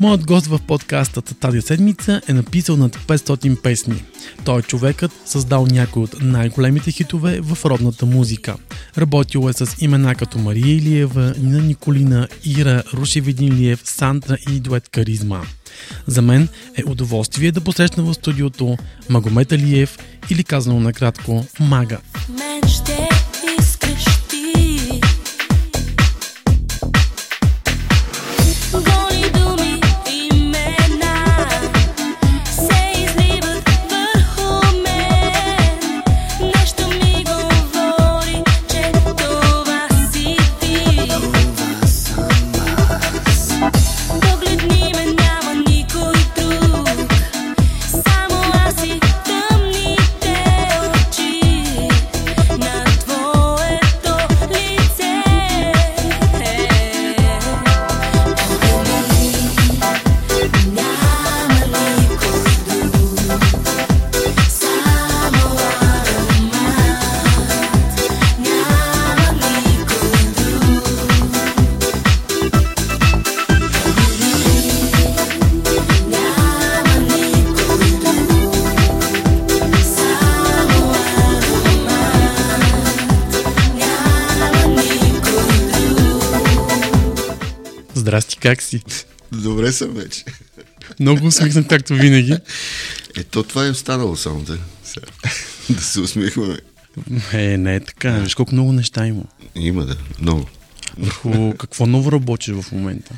Моят 0.00 0.26
гост 0.26 0.46
в 0.46 0.60
подкастата 0.66 1.34
тази 1.34 1.60
седмица 1.60 2.20
е 2.28 2.32
написал 2.32 2.76
над 2.76 2.96
500 2.96 3.62
песни. 3.62 4.04
Той 4.44 4.58
е 4.58 4.62
човекът, 4.62 5.12
създал 5.24 5.66
някои 5.66 6.02
от 6.02 6.16
най-големите 6.20 6.90
хитове 6.90 7.40
в 7.40 7.64
родната 7.64 8.06
музика. 8.06 8.56
Работил 8.98 9.48
е 9.48 9.52
с 9.52 9.76
имена 9.80 10.14
като 10.14 10.38
Мария 10.38 10.76
Илиева, 10.76 11.34
Нина 11.38 11.62
Николина, 11.62 12.28
Ира, 12.44 12.82
Руши 12.94 13.20
Видинлиев, 13.20 13.82
Сандра 13.84 14.36
и 14.50 14.60
дует 14.60 14.88
Каризма. 14.88 15.42
За 16.06 16.22
мен 16.22 16.48
е 16.76 16.82
удоволствие 16.86 17.52
да 17.52 17.60
посрещна 17.60 18.02
в 18.02 18.14
студиото 18.14 18.76
Магомет 19.08 19.52
Алиев 19.52 19.98
или 20.30 20.44
казано 20.44 20.80
накратко 20.80 21.44
Мага. 21.60 21.98
Мен 22.28 22.60
как 88.48 88.62
си? 88.62 88.82
Добре 89.32 89.72
съм 89.72 89.90
вече. 89.90 90.24
Много 91.00 91.26
усмихнат, 91.26 91.68
както 91.68 91.94
винаги. 91.94 92.36
Ето 93.16 93.42
това 93.42 93.66
е 93.66 93.70
останало 93.70 94.16
само 94.16 94.40
да, 94.40 94.58
да 95.70 95.82
се 95.82 96.00
усмихваме. 96.00 96.58
Е, 97.32 97.58
не 97.58 97.76
е 97.76 97.80
така. 97.80 98.12
Виж 98.12 98.34
колко 98.34 98.54
много 98.54 98.72
неща 98.72 99.06
има. 99.06 99.22
Има 99.54 99.84
да, 99.86 99.96
много. 100.20 100.46
Върху 100.98 101.54
какво 101.58 101.86
ново 101.86 102.12
работиш 102.12 102.54
в 102.54 102.72
момента? 102.72 103.14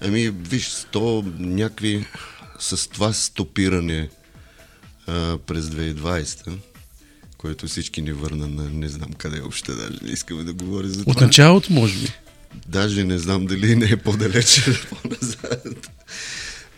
Ами, 0.00 0.30
виж, 0.30 0.70
то 0.90 1.24
някакви 1.38 2.06
с 2.58 2.88
това 2.88 3.12
стопиране 3.12 4.08
а, 5.06 5.38
през 5.46 5.64
2020, 5.64 6.52
което 7.38 7.66
всички 7.66 8.02
ни 8.02 8.12
върна 8.12 8.48
на 8.48 8.70
не 8.70 8.88
знам 8.88 9.12
къде 9.12 9.40
въобще, 9.40 9.72
даже 9.72 9.98
не 10.02 10.10
искаме 10.10 10.44
да 10.44 10.52
говоря 10.52 10.88
за 10.88 11.00
това. 11.00 11.12
От 11.12 11.20
началото, 11.20 11.72
може 11.72 11.98
би. 11.98 12.08
Даже 12.66 13.04
не 13.04 13.18
знам 13.18 13.46
дали 13.46 13.76
не 13.76 13.90
е 13.90 13.96
по-далече 13.96 14.80
по-назад. 14.90 15.90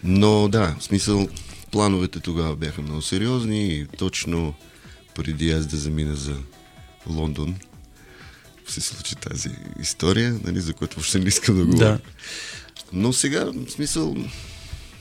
Но 0.04 0.48
да, 0.48 0.76
в 0.78 0.84
смисъл, 0.84 1.28
плановете 1.70 2.20
тогава 2.20 2.56
бяха 2.56 2.82
много 2.82 3.02
сериозни 3.02 3.68
и 3.68 3.86
точно 3.98 4.54
преди 5.14 5.50
аз 5.50 5.66
да 5.66 5.76
замина 5.76 6.16
за 6.16 6.36
Лондон 7.06 7.56
се 8.70 8.80
случи 8.80 9.16
тази 9.16 9.50
история, 9.80 10.40
нали, 10.44 10.60
за 10.60 10.72
която 10.72 10.96
въобще 10.96 11.18
не 11.18 11.28
искам 11.28 11.56
да 11.56 11.64
говоря. 11.64 11.84
Да. 11.84 11.98
Но 12.92 13.12
сега, 13.12 13.44
в 13.44 13.70
смисъл, 13.70 14.16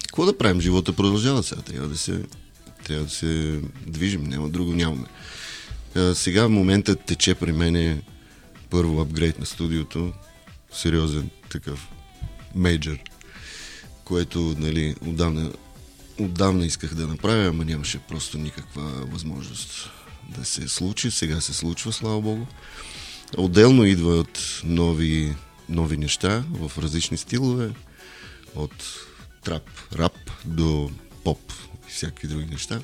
какво 0.07 0.25
да 0.25 0.38
правим? 0.38 0.61
Живота 0.61 0.94
продължава 0.94 1.44
сега. 1.44 1.61
Трябва 1.61 1.88
да 1.88 1.97
се, 1.97 2.22
трябва 2.84 3.03
да 3.03 3.11
се 3.11 3.61
движим. 3.88 4.23
Няма 4.23 4.50
друго, 4.50 4.73
нямаме. 4.73 5.06
А, 5.96 6.16
сега 6.16 6.46
в 6.46 6.50
момента 6.50 6.96
тече 6.96 7.35
при 7.35 7.51
мене 7.51 8.01
първо 8.69 9.01
апгрейд 9.01 9.40
на 9.40 9.46
студиото. 9.46 10.13
Сериозен 10.72 11.30
такъв 11.50 11.88
мейджор, 12.56 12.97
което, 14.03 14.56
нали, 14.57 14.96
отдавна, 15.02 15.52
отдавна 16.19 16.66
исках 16.66 16.94
да 16.94 17.07
направя, 17.07 17.47
ама 17.47 17.66
нямаше 17.66 18.00
просто 18.00 18.38
никаква 18.38 18.81
възможност 18.84 19.90
да 20.38 20.46
се 20.46 20.68
случи. 20.68 21.12
Сега 21.12 21.41
се 21.41 21.53
случва, 21.53 21.94
слава 21.94 22.22
Богу. 22.22 22.46
Отделно 23.38 23.85
идват 23.85 24.62
нови, 24.63 25.35
нови 25.69 25.97
неща 25.97 26.44
в 26.50 26.72
различни 26.78 27.18
стилове, 27.18 27.69
от 28.56 28.84
трап, 29.44 29.69
рап 29.96 30.31
до 30.46 30.91
поп 31.24 31.53
и 31.88 31.91
всякакви 31.91 32.28
други 32.28 32.46
неща. 32.46 32.81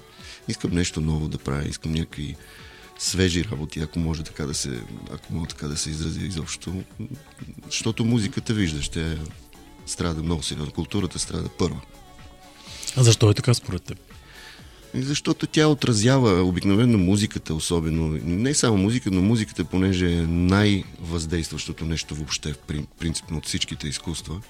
Искам 0.47 0.71
нещо 0.71 1.01
ново 1.01 1.27
да 1.27 1.37
правя, 1.37 1.67
искам 1.67 1.91
някакви 1.91 2.35
свежи 2.97 3.45
работи, 3.51 3.79
ако 3.79 3.99
може 3.99 4.23
така 4.23 4.45
да 4.45 4.53
се, 4.53 4.81
ако 5.11 5.33
мога 5.33 5.47
така 5.47 5.67
да 5.67 5.77
се 5.77 5.89
изразя 5.89 6.25
изобщо. 6.25 6.83
Защото 7.65 8.05
музиката, 8.05 8.53
виждаш, 8.53 8.89
тя 8.89 9.15
страда 9.85 10.23
много 10.23 10.43
сериозно. 10.43 10.73
Културата 10.73 11.19
страда 11.19 11.49
първа. 11.49 11.81
А 12.97 13.03
защо 13.03 13.29
е 13.29 13.33
така 13.33 13.53
според 13.53 13.83
теб? 13.83 13.99
Защото 14.93 15.47
тя 15.47 15.67
отразява 15.67 16.43
обикновено 16.43 16.97
музиката, 16.97 17.53
особено. 17.53 18.19
Не 18.23 18.53
само 18.53 18.77
музика, 18.77 19.09
но 19.11 19.21
музиката, 19.21 19.65
понеже 19.65 20.11
е 20.11 20.27
най-въздействащото 20.27 21.85
нещо 21.85 22.15
въобще, 22.15 22.53
принципно 22.99 23.37
от 23.37 23.45
всичките 23.45 23.87
изкуства. 23.87 24.41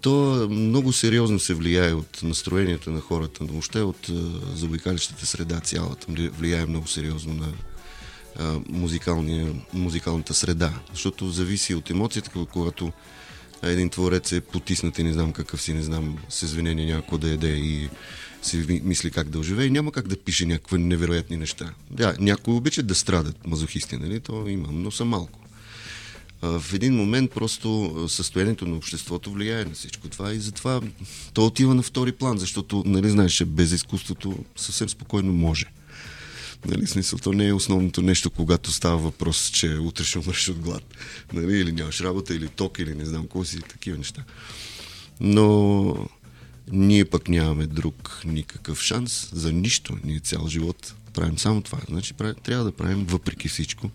То 0.00 0.46
много 0.50 0.92
сериозно 0.92 1.38
се 1.38 1.54
влияе 1.54 1.92
от 1.92 2.22
настроението 2.22 2.90
на 2.90 3.00
хората, 3.00 3.44
въобще 3.44 3.80
от 3.80 4.08
а, 4.08 4.12
заобикалящата 4.56 5.26
среда 5.26 5.60
цялата. 5.60 6.06
Вли- 6.12 6.30
Влияе 6.30 6.66
много 6.66 6.86
сериозно 6.88 7.34
на 7.34 7.52
музикалната 9.72 10.34
среда. 10.34 10.72
Защото 10.92 11.30
зависи 11.30 11.74
от 11.74 11.90
емоцията, 11.90 12.30
когато 12.52 12.92
един 13.62 13.90
творец 13.90 14.32
е 14.32 14.40
потиснат 14.40 14.98
и 14.98 15.02
не 15.02 15.12
знам 15.12 15.32
какъв 15.32 15.62
си, 15.62 15.74
не 15.74 15.82
знам, 15.82 16.18
с 16.28 16.42
извинение 16.42 16.94
някакво 16.94 17.18
да 17.18 17.28
яде 17.28 17.48
и 17.56 17.88
си 18.42 18.56
ми- 18.56 18.80
мисли 18.84 19.10
как 19.10 19.28
да 19.28 19.38
оживее, 19.38 19.70
няма 19.70 19.92
как 19.92 20.08
да 20.08 20.16
пише 20.16 20.46
някакви 20.46 20.78
невероятни 20.78 21.36
неща. 21.36 21.70
Да, 21.90 22.14
някои 22.20 22.54
обичат 22.54 22.86
да 22.86 22.94
страдат, 22.94 23.46
мазохисти, 23.46 23.96
нали? 23.96 24.20
То 24.20 24.48
има, 24.48 24.68
но 24.72 24.90
са 24.90 25.04
малко. 25.04 25.40
В 26.42 26.64
един 26.74 26.94
момент 26.94 27.30
просто 27.30 27.94
състоянието 28.08 28.66
на 28.66 28.76
обществото 28.76 29.32
влияе 29.32 29.64
на 29.64 29.74
всичко 29.74 30.08
това 30.08 30.32
и 30.32 30.40
затова 30.40 30.80
то 31.32 31.46
отива 31.46 31.74
на 31.74 31.82
втори 31.82 32.12
план, 32.12 32.38
защото, 32.38 32.82
нали 32.86 33.10
знаеш, 33.10 33.44
без 33.44 33.72
изкуството 33.72 34.44
съвсем 34.56 34.88
спокойно 34.88 35.32
може. 35.32 35.66
Нали, 36.66 36.86
смисъл, 36.86 37.18
то 37.18 37.32
не 37.32 37.46
е 37.46 37.52
основното 37.52 38.02
нещо, 38.02 38.30
когато 38.30 38.72
става 38.72 38.96
въпрос, 38.96 39.50
че 39.50 39.68
утре 39.68 40.04
ще 40.04 40.18
умреш 40.18 40.48
от 40.48 40.58
глад. 40.58 40.84
Нали, 41.32 41.58
или 41.58 41.72
нямаш 41.72 42.00
работа, 42.00 42.34
или 42.34 42.48
ток, 42.48 42.78
или 42.78 42.94
не 42.94 43.04
знам 43.04 43.22
какво 43.22 43.44
си, 43.44 43.60
такива 43.60 43.98
неща. 43.98 44.24
Но 45.20 46.08
ние 46.72 47.04
пък 47.04 47.28
нямаме 47.28 47.66
друг 47.66 48.20
никакъв 48.24 48.82
шанс 48.82 49.30
за 49.32 49.52
нищо. 49.52 49.98
Ние 50.04 50.20
цял 50.20 50.48
живот 50.48 50.94
правим 51.14 51.38
само 51.38 51.62
това. 51.62 51.78
Значи 51.88 52.14
трябва 52.42 52.64
да 52.64 52.72
правим 52.72 53.04
въпреки 53.04 53.48
всичко, 53.48 53.90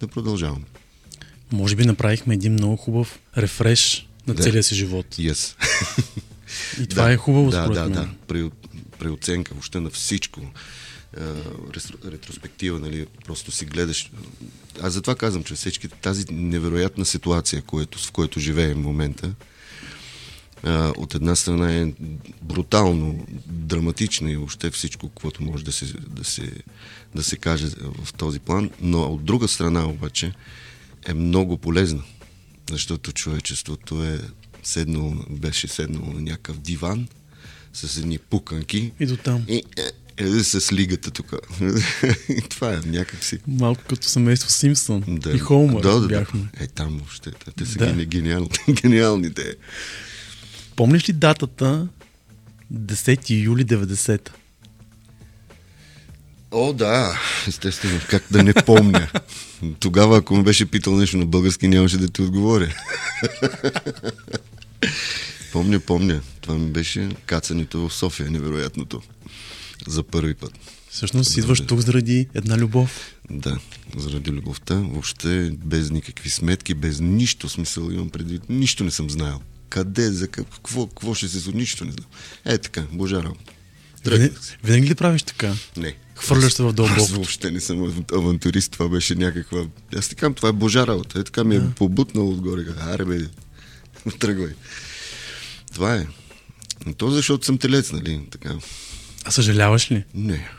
да 0.00 0.06
продължаваме. 0.08 0.64
Може 1.52 1.76
би 1.76 1.84
направихме 1.84 2.34
един 2.34 2.52
много 2.52 2.76
хубав 2.76 3.18
рефреш 3.36 4.08
на 4.26 4.34
Да. 4.34 4.42
целия 4.42 4.62
си 4.62 4.74
живот. 4.74 5.18
И 5.18 5.30
Yes. 5.30 5.54
това 6.88 7.02
да, 7.04 7.12
е 7.12 7.16
хубаво, 7.16 7.50
да, 7.50 7.62
според 7.62 7.74
да, 7.74 7.82
мен. 7.84 7.92
Да, 7.92 8.08
при, 8.28 8.50
при 8.98 9.08
оценка 9.08 9.54
въобще 9.54 9.80
на 9.80 9.90
всичко. 9.90 10.40
Рестро- 11.70 12.12
ретроспектива, 12.12 12.78
нали, 12.80 13.06
просто 13.24 13.50
си 13.52 13.64
гледаш. 13.64 14.10
Аз 14.82 14.92
затова 14.92 15.14
казвам, 15.14 15.44
че 15.44 15.54
всички 15.54 15.88
тази 15.88 16.24
невероятна 16.30 17.04
ситуация, 17.04 17.62
което, 17.62 17.98
в 17.98 18.12
която 18.12 18.40
живеем 18.40 18.74
в 18.74 18.82
момента, 18.82 19.32
а, 20.62 20.92
от 20.96 21.14
една 21.14 21.36
страна 21.36 21.74
е 21.76 21.92
брутално, 22.42 23.26
драматична 23.46 24.32
и 24.32 24.36
въобще 24.36 24.70
всичко, 24.70 25.08
което 25.08 25.42
може 25.42 25.64
да 25.64 25.72
се, 25.72 25.84
да, 26.08 26.24
се, 26.24 26.52
да 27.14 27.22
се 27.22 27.36
каже 27.36 27.66
в 28.04 28.12
този 28.14 28.40
план, 28.40 28.70
но 28.80 29.02
от 29.02 29.24
друга 29.24 29.48
страна 29.48 29.86
обаче 29.88 30.32
е 31.06 31.14
много 31.14 31.58
полезна, 31.58 32.02
защото 32.70 33.12
човечеството 33.12 34.04
е 34.04 34.20
седнало, 34.62 35.14
беше 35.30 35.68
седнало 35.68 36.12
на 36.12 36.20
някакъв 36.20 36.58
диван 36.58 37.08
с 37.72 37.96
едни 37.96 38.18
пуканки 38.20 38.92
И 39.00 39.06
до 39.06 39.16
там. 39.16 39.44
и 39.48 39.62
е, 39.76 39.90
е, 40.18 40.44
с 40.44 40.72
лигата 40.72 41.10
тук. 41.10 41.34
това 42.50 42.72
е 42.74 42.78
някакси. 42.78 43.38
Малко 43.48 43.82
като 43.88 44.08
семейство 44.08 44.50
Симпсън 44.50 45.04
Да. 45.08 45.30
и 45.30 45.38
Холмър 45.38 45.82
да, 45.82 46.00
да, 46.00 46.08
бяхме. 46.08 46.40
Да. 46.58 46.64
Е, 46.64 46.66
там 46.66 46.88
въобще. 46.88 47.30
те- 47.56 47.66
са 47.66 47.78
Да. 47.78 47.92
да. 47.92 48.04
гениални, 48.04 48.48
гениални 48.70 49.34
те. 49.34 49.54
Помниш 50.76 51.08
ли 51.08 51.12
датата 51.12 51.88
10 52.74 53.30
юли 53.30 53.64
90-та? 53.64 54.32
О, 56.58 56.72
да, 56.72 57.20
естествено, 57.48 58.00
как 58.10 58.24
да 58.30 58.42
не 58.42 58.54
помня. 58.54 59.08
Тогава, 59.80 60.18
ако 60.18 60.36
ме 60.36 60.42
беше 60.42 60.66
питал 60.66 60.96
нещо 60.96 61.16
на 61.16 61.26
български, 61.26 61.68
нямаше 61.68 61.98
да 61.98 62.08
ти 62.08 62.22
отговоря. 62.22 62.74
помня, 65.52 65.80
помня. 65.80 66.20
Това 66.40 66.54
ми 66.54 66.70
беше 66.70 67.08
кацането 67.26 67.88
в 67.88 67.94
София, 67.94 68.30
невероятното. 68.30 69.02
За 69.86 70.02
първи 70.02 70.34
път. 70.34 70.52
Всъщност 70.90 71.36
идваш 71.36 71.60
тук 71.60 71.80
заради 71.80 72.28
една 72.34 72.58
любов. 72.58 73.14
Да, 73.30 73.58
заради 73.96 74.30
любовта, 74.30 74.74
въобще 74.74 75.50
без 75.64 75.90
никакви 75.90 76.30
сметки, 76.30 76.74
без 76.74 77.00
нищо 77.00 77.48
смисъл 77.48 77.90
имам 77.90 78.10
предвид. 78.10 78.42
Нищо 78.48 78.84
не 78.84 78.90
съм 78.90 79.10
знаел. 79.10 79.40
Къде, 79.68 80.10
за 80.10 80.28
какво, 80.28 80.86
какво 80.86 81.14
ще 81.14 81.28
се 81.28 81.40
случи, 81.40 81.58
нищо 81.58 81.84
не 81.84 81.92
знам. 81.92 82.06
Е 82.44 82.58
така, 82.58 82.82
божа 82.92 83.22
работа. 83.22 83.52
Винаги 84.64 84.88
ли 84.88 84.94
правиш 84.94 85.22
така? 85.22 85.54
Не. 85.76 85.96
Хвърляш 86.16 86.52
се 86.52 86.62
в 86.62 86.66
Аз 86.66 86.74
дълбоко. 86.74 87.02
въобще 87.06 87.50
не 87.50 87.60
съм 87.60 87.76
аван- 87.78 88.12
авантюрист, 88.12 88.72
това 88.72 88.88
беше 88.88 89.14
някаква... 89.14 89.66
Аз 89.96 90.08
ти 90.08 90.14
казвам, 90.14 90.34
това 90.34 90.48
е 90.48 90.52
божа 90.52 90.86
работа. 90.86 91.20
Е 91.20 91.24
така 91.24 91.44
ми 91.44 91.56
е 91.56 91.70
побутнало 91.70 92.30
отгоре. 92.30 92.64
Аре 92.80 93.04
бе, 93.04 93.18
тръгвай. 94.18 94.54
Това 95.74 95.94
е. 95.94 96.06
Но 96.86 96.94
то 96.94 97.10
защото 97.10 97.46
съм 97.46 97.58
телец, 97.58 97.92
нали? 97.92 98.26
Така. 98.30 98.54
А 99.24 99.30
съжаляваш 99.30 99.90
ли? 99.90 100.04
Не, 100.14 100.50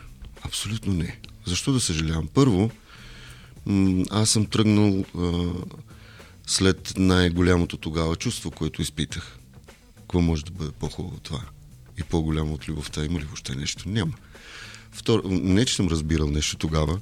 абсолютно 0.42 0.94
не. 0.94 1.19
Защо 1.45 1.74
да 1.74 1.80
съжалявам? 1.80 2.27
Първо, 2.33 2.71
м- 3.65 4.06
аз 4.09 4.30
съм 4.30 4.45
тръгнал 4.45 5.06
а, 5.18 5.31
след 6.48 6.94
най-голямото 6.98 7.77
тогава 7.77 8.15
чувство, 8.15 8.51
което 8.51 8.81
изпитах. 8.81 9.38
Какво 9.95 10.21
може 10.21 10.45
да 10.45 10.51
бъде 10.51 10.71
по-хубаво 10.71 11.19
това? 11.19 11.42
И 12.00 12.04
по-голямо 12.04 12.54
от 12.54 12.68
любовта 12.69 13.06
има 13.06 13.19
ли 13.19 13.24
въобще 13.24 13.56
нещо? 13.56 13.89
Няма. 13.89 14.13
Второ, 14.92 15.22
не, 15.25 15.66
че 15.66 15.75
съм 15.75 15.88
разбирал 15.88 16.30
нещо 16.30 16.57
тогава, 16.57 17.00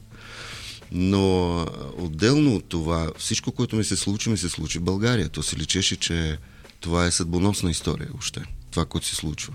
но 0.92 1.60
отделно 1.98 2.56
от 2.56 2.66
това, 2.66 3.12
всичко, 3.18 3.52
което 3.52 3.76
ми 3.76 3.84
се 3.84 3.96
случи, 3.96 4.30
ми 4.30 4.38
се 4.38 4.50
случи 4.50 4.80
в 4.80 4.84
България. 4.84 5.30
То 5.30 5.44
се 5.44 5.58
личеше, 5.58 5.96
че 5.96 6.38
това 6.80 7.06
е 7.06 7.12
съдбоносна 7.12 7.72
история 7.72 8.08
въобще. 8.12 8.42
Това, 8.72 8.86
което 8.86 9.08
се 9.08 9.16
случва. 9.16 9.54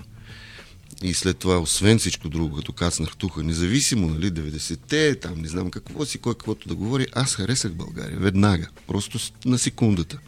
И 1.02 1.14
след 1.14 1.38
това, 1.38 1.58
освен 1.58 1.98
всичко 1.98 2.28
друго, 2.28 2.56
като 2.56 2.72
кацнах 2.72 3.16
тука, 3.16 3.42
независимо, 3.42 4.08
нали, 4.08 4.30
90-те, 4.32 5.14
там 5.14 5.40
не 5.40 5.48
знам 5.48 5.70
какво 5.70 6.04
си, 6.04 6.18
кой 6.18 6.34
каквото 6.34 6.68
да 6.68 6.74
говори, 6.74 7.06
аз 7.12 7.34
харесах 7.34 7.72
България 7.72 8.18
веднага, 8.18 8.68
просто 8.86 9.18
на 9.44 9.58
секундата. 9.58 10.18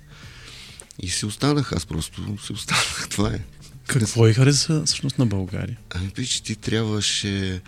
И 0.99 1.09
си 1.09 1.27
останах, 1.27 1.73
аз 1.73 1.87
просто 1.87 2.37
си 2.47 2.53
останах, 2.53 3.09
това 3.11 3.29
е. 3.35 3.41
Какво 3.87 4.29
и 4.29 4.35
хареса 4.35 4.83
всъщност 4.87 5.19
на 5.19 5.27
България? 5.27 5.79
Ами 5.91 6.11
пич, 6.11 6.41
ти 6.41 6.57
трябваше... 6.57 7.63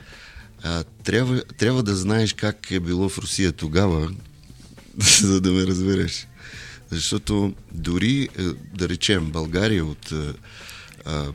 А, 0.64 0.84
трябва, 0.84 1.44
трябва 1.44 1.82
да 1.82 1.96
знаеш 1.96 2.32
как 2.32 2.70
е 2.70 2.80
било 2.80 3.08
в 3.08 3.18
Русия 3.18 3.52
тогава, 3.52 4.14
за 5.20 5.40
да 5.40 5.52
ме 5.52 5.66
разбереш. 5.66 6.26
Защото 6.90 7.54
дори, 7.72 8.28
е, 8.38 8.42
да 8.78 8.88
речем, 8.88 9.30
България 9.30 9.84
от, 9.84 10.12
е, 10.12 10.32
а, 11.04 11.32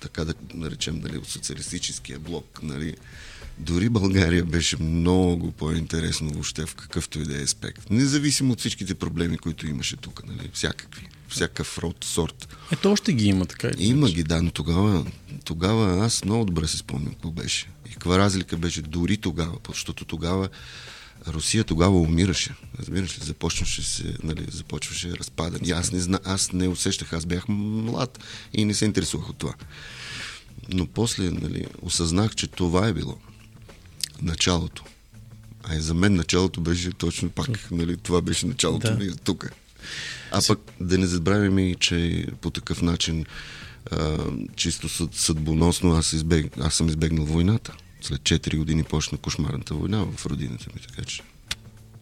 така 0.00 0.24
да 0.24 0.34
наречем, 0.54 1.00
нали, 1.02 1.18
от 1.18 1.28
социалистическия 1.28 2.18
блок, 2.18 2.60
нали, 2.62 2.96
дори 3.58 3.88
България 3.88 4.44
беше 4.44 4.82
много 4.82 5.52
по-интересно 5.52 6.30
въобще 6.30 6.66
в 6.66 6.74
какъвто 6.74 7.20
и 7.20 7.24
да 7.24 7.40
е 7.40 7.42
аспект. 7.42 7.90
Независимо 7.90 8.52
от 8.52 8.60
всичките 8.60 8.94
проблеми, 8.94 9.38
които 9.38 9.66
имаше 9.66 9.96
тук, 9.96 10.26
нали, 10.26 10.50
всякакви, 10.52 11.08
всякакъв 11.30 11.78
род, 11.78 12.04
сорт. 12.04 12.48
Ето 12.72 12.92
още 12.92 13.12
ги 13.12 13.24
има 13.24 13.46
така. 13.46 13.70
Има 13.78 14.10
ги, 14.10 14.22
да, 14.22 14.42
но 14.42 14.50
тогава, 14.50 15.06
тогава 15.44 16.04
аз 16.04 16.24
много 16.24 16.44
добре 16.44 16.68
се 16.68 16.76
спомням 16.76 17.12
какво 17.12 17.30
беше. 17.30 17.66
И 17.90 17.92
каква 17.92 18.18
разлика 18.18 18.56
беше 18.56 18.82
дори 18.82 19.16
тогава, 19.16 19.56
защото 19.68 20.04
тогава 20.04 20.48
Русия 21.28 21.64
тогава 21.64 22.00
умираше. 22.00 22.54
Разбираш 22.78 23.18
ли, 23.18 23.24
започваше 23.24 23.82
се, 23.82 24.16
нали, 24.22 24.46
започваше 24.50 25.12
разпадане. 25.12 25.68
И 25.68 25.70
аз 25.70 25.92
не, 25.92 26.00
зна, 26.00 26.20
аз 26.24 26.52
не 26.52 26.68
усещах, 26.68 27.12
аз 27.12 27.26
бях 27.26 27.44
млад 27.48 28.18
и 28.52 28.64
не 28.64 28.74
се 28.74 28.84
интересувах 28.84 29.30
от 29.30 29.36
това. 29.36 29.54
Но 30.68 30.86
после, 30.86 31.30
нали, 31.30 31.66
осъзнах, 31.82 32.34
че 32.34 32.46
това 32.46 32.88
е 32.88 32.92
било 32.92 33.18
началото. 34.22 34.84
А 35.64 35.76
и 35.76 35.80
за 35.80 35.94
мен 35.94 36.14
началото 36.14 36.60
беше 36.60 36.90
точно 36.90 37.30
пак, 37.30 37.70
нали, 37.70 37.96
това 37.96 38.20
беше 38.20 38.46
началото 38.46 38.86
Да. 38.86 38.94
нали, 38.94 39.16
тук. 39.24 39.50
А 40.32 40.42
пък 40.48 40.60
да 40.80 40.98
не 40.98 41.06
забравяме 41.06 41.70
и, 41.70 41.74
че 41.74 42.26
по 42.40 42.50
такъв 42.50 42.82
начин 42.82 43.26
а, 43.90 44.18
чисто 44.56 44.88
съд, 44.88 45.14
съдбоносно 45.14 45.92
аз, 45.92 46.12
избег, 46.12 46.52
аз 46.60 46.74
съм 46.74 46.88
избегнал 46.88 47.24
войната. 47.24 47.72
След 48.02 48.20
4 48.20 48.56
години 48.56 48.84
почна 48.84 49.18
кошмарната 49.18 49.74
война 49.74 50.06
в 50.16 50.26
родината 50.26 50.66
ми, 50.74 50.80
така 50.80 51.04
че 51.04 51.22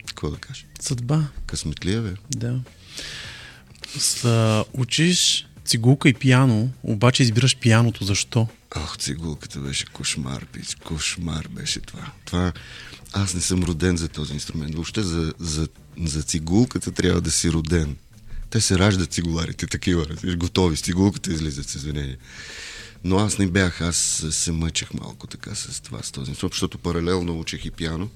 какво 0.07 0.31
да 0.31 0.37
кажа? 0.37 0.65
Съдба, 0.81 1.25
Късметлия, 1.47 2.03
бе. 2.03 2.15
да. 2.31 2.61
С, 3.99 4.65
учиш 4.73 5.49
цигулка 5.65 6.09
и 6.09 6.15
пиано, 6.15 6.69
обаче 6.83 7.23
избираш 7.23 7.57
пианото. 7.57 8.05
Защо? 8.05 8.49
Ох, 8.77 8.99
цигулката 8.99 9.61
беше 9.61 9.87
кошмар, 9.87 10.47
пич. 10.47 10.75
Кошмар 10.75 11.49
беше 11.51 11.81
това. 11.81 12.13
Това... 12.25 12.53
Аз 13.13 13.35
не 13.35 13.41
съм 13.41 13.63
роден 13.65 13.97
за 13.97 14.09
този 14.09 14.35
инструмент. 14.35 14.75
Въобще 14.75 15.03
за, 15.03 15.35
за, 15.39 15.69
за 16.05 16.23
цигулката 16.23 16.93
трябва 16.93 17.21
да 17.21 17.31
си 17.31 17.50
роден. 17.53 17.97
Те 18.50 18.61
се 18.61 18.79
раждат 18.79 19.12
цигуларите, 19.12 19.67
такива, 19.67 20.06
готови. 20.37 20.77
С 20.77 20.81
цигулката 20.81 21.33
излизат 21.33 21.69
с 21.69 21.75
извинение. 21.75 22.17
Но 23.05 23.19
аз 23.19 23.39
не 23.39 23.47
бях, 23.47 23.81
аз 23.81 24.27
се 24.31 24.53
мъчех 24.53 24.95
малко 24.95 25.27
така 25.27 25.55
с 25.55 25.81
това, 25.81 26.03
с 26.03 26.11
този 26.11 26.31
инструмент, 26.31 26.53
защото 26.55 26.79
паралелно 26.79 27.41
учех 27.41 27.65
и 27.65 27.71
пиано. 27.71 28.09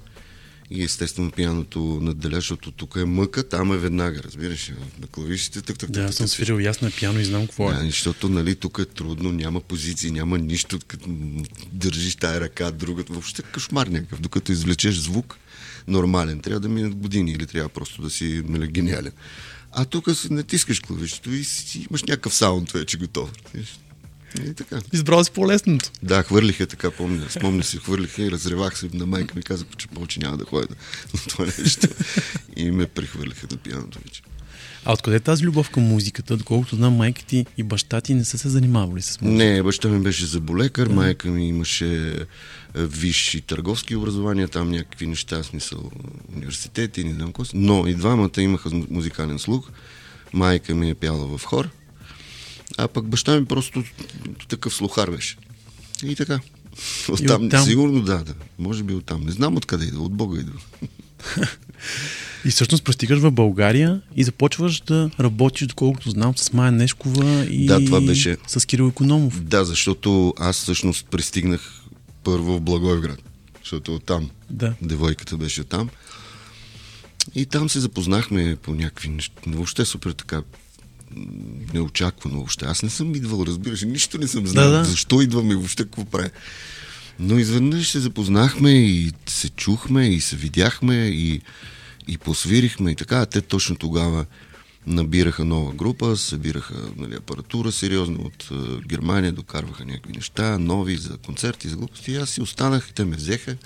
И 0.70 0.82
естествено 0.82 1.30
пианото 1.30 1.98
надделя, 2.02 2.34
защото 2.34 2.70
тук 2.70 2.96
е 2.96 3.04
мъка, 3.04 3.48
там 3.48 3.72
е 3.72 3.76
веднага, 3.76 4.22
разбираш, 4.22 4.72
на 5.00 5.06
клавишите. 5.06 5.62
Так, 5.62 5.78
так, 5.78 5.90
Да, 5.90 6.06
так, 6.06 6.14
съм 6.14 6.28
свирил 6.28 6.58
ясно 6.58 6.88
на 6.88 6.92
пиано 6.94 7.20
и 7.20 7.24
знам 7.24 7.46
какво 7.46 7.68
да, 7.68 7.80
е. 7.80 7.86
защото 7.86 8.28
нали, 8.28 8.54
тук 8.54 8.78
е 8.78 8.84
трудно, 8.84 9.32
няма 9.32 9.60
позиции, 9.60 10.10
няма 10.10 10.38
нищо, 10.38 10.78
като 10.86 11.08
държиш 11.72 12.16
тая 12.16 12.40
ръка, 12.40 12.70
другата. 12.70 13.12
Въобще 13.12 13.42
кошмар 13.42 13.86
някакъв, 13.86 14.20
докато 14.20 14.52
извлечеш 14.52 14.94
звук 14.94 15.38
нормален. 15.88 16.40
Трябва 16.40 16.60
да 16.60 16.68
минат 16.68 16.94
години 16.94 17.32
или 17.32 17.46
трябва 17.46 17.68
просто 17.68 18.02
да 18.02 18.10
си 18.10 18.42
нали, 18.48 18.68
гениален. 18.68 19.12
А 19.72 19.84
тук 19.84 20.16
си 20.16 20.32
натискаш 20.32 20.80
клавишето 20.80 21.30
и 21.30 21.44
си 21.44 21.86
имаш 21.90 22.02
някакъв 22.02 22.34
саунд 22.34 22.72
вече 22.72 22.96
готов. 22.96 23.30
И 24.40 24.54
така. 24.54 24.80
Избрал 24.92 25.24
си 25.24 25.30
по-лесното. 25.30 25.90
Да, 26.02 26.22
хвърлиха 26.22 26.66
така, 26.66 26.90
помня. 26.90 27.26
Спомня 27.30 27.64
си, 27.64 27.78
хвърлиха 27.78 28.22
и 28.22 28.30
разревах 28.30 28.78
се 28.78 28.88
на 28.92 29.06
майка 29.06 29.34
ми, 29.36 29.42
казах, 29.42 29.66
че 29.76 29.88
повече 29.88 30.20
няма 30.20 30.36
да 30.36 30.44
ходя 30.44 30.66
на 31.14 31.20
това 31.28 31.46
нещо. 31.58 31.88
И 32.56 32.70
ме 32.70 32.86
прехвърлиха 32.86 33.46
на 33.50 33.56
пианото 33.56 33.98
вече. 34.04 34.22
А 34.84 34.92
откъде 34.92 35.16
е 35.16 35.20
тази 35.20 35.44
любов 35.44 35.70
към 35.70 35.82
музиката? 35.82 36.36
Доколкото 36.36 36.76
знам, 36.76 36.94
майка 36.94 37.24
ти 37.24 37.46
и 37.58 37.62
баща 37.62 38.00
ти 38.00 38.14
не 38.14 38.24
са 38.24 38.38
се 38.38 38.48
занимавали 38.48 39.02
с 39.02 39.20
музика. 39.20 39.44
Не, 39.44 39.62
баща 39.62 39.88
ми 39.88 40.00
беше 40.00 40.26
заболекар, 40.26 40.86
майка 40.86 41.28
ми 41.28 41.48
имаше 41.48 42.08
е, 42.08 42.14
висши 42.76 43.40
търговски 43.40 43.96
образования, 43.96 44.48
там 44.48 44.70
някакви 44.70 45.06
неща, 45.06 45.42
смисъл 45.42 45.90
университети, 46.36 47.04
не 47.04 47.14
знам 47.14 47.26
какво. 47.26 47.44
Но 47.54 47.86
и 47.86 47.94
двамата 47.94 48.30
имаха 48.38 48.70
му- 48.70 48.86
музикален 48.90 49.38
слух. 49.38 49.68
Майка 50.32 50.74
ми 50.74 50.90
е 50.90 50.94
пяла 50.94 51.38
в 51.38 51.44
хор, 51.44 51.68
а 52.78 52.88
пък 52.88 53.08
баща 53.08 53.40
ми 53.40 53.46
просто 53.46 53.84
такъв 54.48 54.74
слухар 54.74 55.10
беше. 55.10 55.36
И 56.04 56.16
така. 56.16 56.40
Оттам, 57.08 57.46
оттам? 57.46 57.64
Сигурно 57.64 58.00
да, 58.00 58.18
да. 58.18 58.34
Може 58.58 58.82
би 58.82 58.94
оттам. 58.94 59.24
Не 59.24 59.32
знам 59.32 59.56
откъде 59.56 59.84
идва, 59.84 60.02
от 60.02 60.12
Бога 60.12 60.40
идва. 60.40 60.60
И 62.44 62.50
всъщност 62.50 62.84
пристигаш 62.84 63.18
в 63.18 63.30
България 63.30 64.00
и 64.16 64.24
започваш 64.24 64.80
да 64.80 65.10
работиш, 65.20 65.66
доколкото 65.66 66.10
знам, 66.10 66.36
с 66.36 66.52
Майя 66.52 66.72
Нешкова 66.72 67.44
и 67.44 67.66
Да, 67.66 67.84
това 67.84 68.00
беше- 68.00 68.36
с 68.46 68.66
Кирил 68.66 68.88
Економов. 68.88 69.40
Да, 69.42 69.64
защото 69.64 70.34
аз 70.38 70.56
всъщност 70.56 71.06
пристигнах 71.06 71.82
първо 72.24 72.52
в 72.52 72.60
Благоевград, 72.60 73.18
защото 73.62 73.94
оттам 73.94 74.30
Да. 74.50 74.74
девойката 74.82 75.36
беше 75.36 75.64
там. 75.64 75.88
И 77.34 77.46
там 77.46 77.68
се 77.68 77.80
запознахме 77.80 78.56
по 78.56 78.74
някакви 78.74 79.08
неща. 79.08 79.34
Въобще 79.46 79.84
супер 79.84 80.10
така 80.10 80.42
неочаквано 81.74 82.36
въобще. 82.36 82.64
Аз 82.64 82.82
не 82.82 82.90
съм 82.90 83.14
идвал, 83.14 83.44
разбираш, 83.46 83.82
нищо 83.82 84.18
не 84.18 84.28
съм 84.28 84.46
знал. 84.46 84.70
Да, 84.70 84.78
да. 84.78 84.84
Защо 84.84 85.20
идвам 85.22 85.50
и 85.50 85.54
въобще 85.54 85.84
какво 85.84 86.04
правя. 86.04 86.30
Но 87.18 87.38
изведнъж 87.38 87.90
се 87.90 88.00
запознахме 88.00 88.70
и 88.70 89.12
се 89.26 89.48
чухме 89.48 90.08
и 90.08 90.20
се 90.20 90.36
видяхме 90.36 90.94
и, 90.96 91.40
и 92.08 92.18
посвирихме 92.18 92.90
и 92.90 92.96
така. 92.96 93.26
Те 93.26 93.40
точно 93.40 93.76
тогава 93.76 94.26
набираха 94.86 95.44
нова 95.44 95.72
група, 95.72 96.16
събираха 96.16 96.74
нали, 96.96 97.14
апаратура 97.14 97.72
сериозно 97.72 98.20
от 98.20 98.48
е, 98.50 98.86
Германия, 98.86 99.32
докарваха 99.32 99.84
някакви 99.84 100.12
неща, 100.12 100.58
нови 100.58 100.96
за 100.96 101.16
концерти, 101.16 101.68
за 101.68 101.76
глупости. 101.76 102.12
И 102.12 102.16
аз 102.16 102.30
си 102.30 102.40
останах, 102.40 102.92
те 102.94 103.04
ме 103.04 103.16
взеха. 103.16 103.56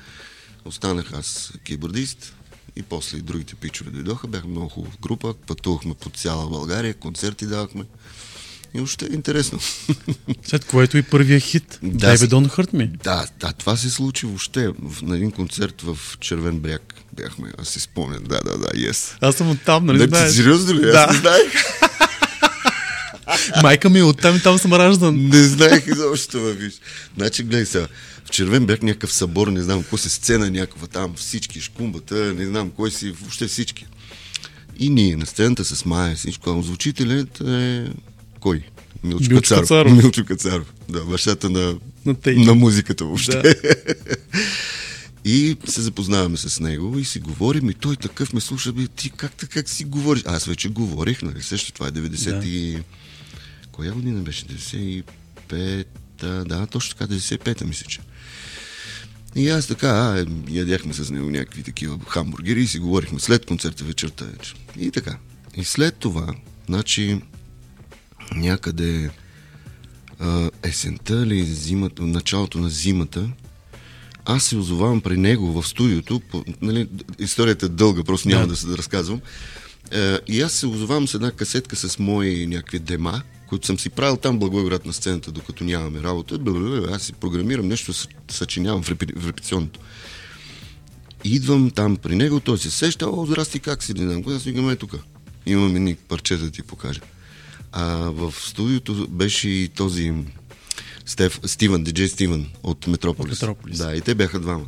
Останах 0.64 1.12
аз 1.12 1.52
кибордист 1.64 2.34
и 2.76 2.82
после 2.82 3.18
и 3.18 3.22
другите 3.22 3.54
пичове 3.54 3.90
дойдоха. 3.90 4.26
Бяха 4.26 4.48
много 4.48 4.68
хубава 4.68 4.94
група, 5.02 5.34
пътувахме 5.46 5.94
по 5.94 6.10
цяла 6.10 6.48
България, 6.48 6.94
концерти 6.94 7.46
давахме. 7.46 7.84
И 8.74 8.80
още 8.80 9.04
е 9.04 9.14
интересно. 9.14 9.58
След 10.46 10.64
което 10.64 10.96
и 10.96 11.02
първия 11.02 11.40
хит. 11.40 11.78
Да, 11.82 12.16
с- 12.16 12.20
Don't 12.20 12.48
Hurt 12.48 12.72
Me. 12.72 12.98
Да, 12.98 13.26
да, 13.40 13.52
това 13.52 13.76
се 13.76 13.90
случи 13.90 14.26
въобще 14.26 14.68
в, 14.80 15.02
на 15.02 15.16
един 15.16 15.30
концерт 15.30 15.82
в 15.82 15.98
Червен 16.20 16.58
бряг. 16.58 16.94
Бяхме, 17.14 17.52
аз 17.58 17.68
си 17.68 17.80
спомням, 17.80 18.22
да, 18.22 18.36
да, 18.36 18.58
да, 18.58 18.66
yes. 18.66 19.16
Аз 19.20 19.34
съм 19.34 19.50
оттам, 19.50 19.86
нали 19.86 19.98
Да, 19.98 20.06
знаеш? 20.08 20.32
сериозно 20.32 20.74
ли? 20.74 20.80
Да. 20.82 21.00
Аз 21.00 21.14
не 21.14 21.20
знаех. 21.20 21.52
Майка 23.62 23.90
ми 23.90 23.98
е 23.98 24.02
оттам 24.02 24.36
и 24.36 24.40
там 24.40 24.58
съм 24.58 24.72
раждан. 24.72 25.16
Не 25.18 25.42
знаех 25.42 25.86
изобщо, 25.86 26.38
бе, 26.38 26.52
виж. 26.54 26.72
Значи, 27.16 27.42
гледай 27.42 27.66
сега, 27.66 27.86
в 28.24 28.30
Червен 28.30 28.66
бряг 28.66 28.82
някакъв 28.82 29.12
събор, 29.12 29.48
не 29.48 29.62
знам 29.62 29.80
какво 29.80 29.96
се 29.96 30.08
сцена 30.08 30.50
някаква 30.50 30.86
там, 30.86 31.14
всички, 31.16 31.60
шкумбата, 31.60 32.14
не 32.14 32.46
знам 32.46 32.70
кой 32.70 32.90
си, 32.90 33.10
въобще 33.10 33.46
всички. 33.46 33.86
И 34.78 34.90
ние 34.90 35.16
на 35.16 35.26
сцената 35.26 35.64
с 35.64 35.84
Майя, 35.84 36.16
всичко, 36.16 36.50
а 36.50 36.62
звучителят 36.62 37.40
е... 37.40 37.84
Кой? 38.40 38.62
Милчо, 39.04 39.30
Милчо 39.30 39.36
Кацаров. 39.36 39.60
Кацаров. 39.60 39.92
Милчо 39.92 40.24
Кацаров. 40.24 40.72
Да, 40.88 41.04
бащата 41.04 41.50
на, 41.50 41.76
На 42.06 42.16
на 42.26 42.54
музиката 42.54 43.04
въобще. 43.04 43.42
Да. 43.42 43.54
И 45.28 45.56
се 45.68 45.82
запознаваме 45.82 46.36
с 46.36 46.60
него 46.60 46.98
и 46.98 47.04
си 47.04 47.20
говорим 47.20 47.70
и 47.70 47.74
той 47.74 47.96
такъв 47.96 48.32
ме 48.32 48.40
слуша, 48.40 48.72
бе, 48.72 48.86
ти 48.86 49.10
как 49.10 49.32
така 49.32 49.52
как 49.52 49.68
си 49.68 49.84
говориш? 49.84 50.22
Аз 50.26 50.44
вече 50.44 50.68
говорих, 50.68 51.22
нали, 51.22 51.42
също 51.42 51.72
това 51.72 51.86
е 51.86 51.90
90 51.90 52.44
и... 52.44 52.82
Коя 53.72 53.92
година 53.92 54.20
беше? 54.20 54.46
95-та, 54.46 56.44
да, 56.44 56.66
точно 56.66 56.98
така, 56.98 57.14
95-та 57.14 57.64
мисля, 57.64 57.86
че. 57.88 58.00
И 59.36 59.48
аз 59.48 59.66
така, 59.66 59.88
а, 59.88 60.20
е, 60.20 60.24
ядяхме 60.48 60.94
с 60.94 61.10
него 61.10 61.30
някакви 61.30 61.62
такива 61.62 61.98
хамбургери 62.08 62.62
и 62.62 62.66
си 62.66 62.78
говорихме 62.78 63.20
след 63.20 63.46
концерта 63.46 63.84
вечерта 63.84 64.24
вече. 64.24 64.54
И 64.78 64.90
така. 64.90 65.18
И 65.56 65.64
след 65.64 65.96
това, 65.96 66.34
значи, 66.66 67.20
някъде 68.34 69.10
а, 70.18 70.50
есента 70.62 71.22
или 71.22 71.44
зимата, 71.44 72.02
началото 72.02 72.58
на 72.58 72.70
зимата, 72.70 73.28
аз 74.24 74.44
се 74.44 74.56
озовавам 74.56 75.00
при 75.00 75.16
него 75.16 75.62
в 75.62 75.68
студиото. 75.68 76.20
По, 76.30 76.44
нали, 76.62 76.88
историята 77.18 77.66
е 77.66 77.68
дълга, 77.68 78.04
просто 78.04 78.28
няма 78.28 78.42
Да. 78.42 78.46
да, 78.48 78.56
се 78.56 78.66
да 78.66 78.78
разказвам. 78.78 79.20
Е, 79.92 80.18
и 80.28 80.40
аз 80.40 80.52
се 80.52 80.66
озовавам 80.66 81.08
с 81.08 81.14
една 81.14 81.30
касетка 81.30 81.76
с 81.76 81.98
мои 81.98 82.46
някакви 82.46 82.78
дема, 82.78 83.22
които 83.48 83.66
съм 83.66 83.78
си 83.78 83.90
правил 83.90 84.16
там 84.16 84.38
Благоевград 84.38 84.86
на 84.86 84.92
сцената, 84.92 85.32
докато 85.32 85.64
нямаме 85.64 86.02
работа. 86.02 86.38
Аз 86.92 87.02
си 87.02 87.12
програмирам 87.12 87.68
нещо, 87.68 87.92
съ- 87.92 88.08
съчинявам 88.30 88.82
в, 88.82 88.90
репи, 88.90 89.06
в 89.16 89.26
репетиционното. 89.28 89.80
Идвам 91.24 91.70
там 91.70 91.96
при 91.96 92.16
него, 92.16 92.40
той 92.40 92.58
се 92.58 92.70
сеща, 92.70 93.06
о, 93.10 93.26
здрасти, 93.26 93.60
как 93.60 93.82
си, 93.82 93.94
не 93.94 94.02
знам, 94.10 94.22
кога 94.22 94.36
викам, 94.38 94.70
е 94.70 94.76
тук. 94.76 94.94
Имам 95.46 95.76
едни 95.76 95.94
парчета 95.94 96.44
да 96.44 96.50
ти 96.50 96.62
покажа. 96.62 97.00
А 97.72 97.86
в 98.10 98.34
студиото 98.36 99.08
беше 99.08 99.48
и 99.48 99.68
този 99.68 100.14
Стеф, 101.06 101.40
Стивън, 101.46 101.84
диджей 101.84 102.08
Стивън 102.08 102.46
от 102.62 102.86
Метрополис. 102.86 103.32
От 103.32 103.42
Метрополис. 103.42 103.78
Да, 103.78 103.96
и 103.96 104.00
те 104.00 104.14
бяха 104.14 104.40
двамата. 104.40 104.66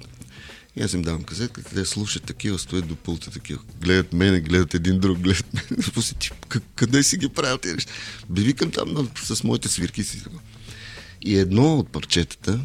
И 0.76 0.82
аз 0.82 0.92
им 0.92 1.02
давам 1.02 1.22
касетка, 1.22 1.62
те 1.62 1.84
слушат 1.84 2.24
такива, 2.24 2.58
стоят 2.58 2.86
до 2.86 2.96
пулта 2.96 3.30
такива. 3.30 3.60
Гледат 3.80 4.12
мене, 4.12 4.40
гледат 4.40 4.74
един 4.74 5.00
друг, 5.00 5.18
гледат 5.22 5.54
мене. 5.54 5.66
Ти, 6.18 6.30
къ- 6.48 6.62
къде 6.74 7.02
си 7.02 7.16
ги 7.16 7.28
тези 7.58 7.74
неща? 7.74 7.92
Бе, 8.28 8.42
викам 8.42 8.70
там 8.70 9.08
с 9.22 9.44
моите 9.44 9.68
свирки 9.68 10.04
си. 10.04 10.22
И 11.22 11.38
едно 11.38 11.78
от 11.78 11.88
парчетата, 11.88 12.60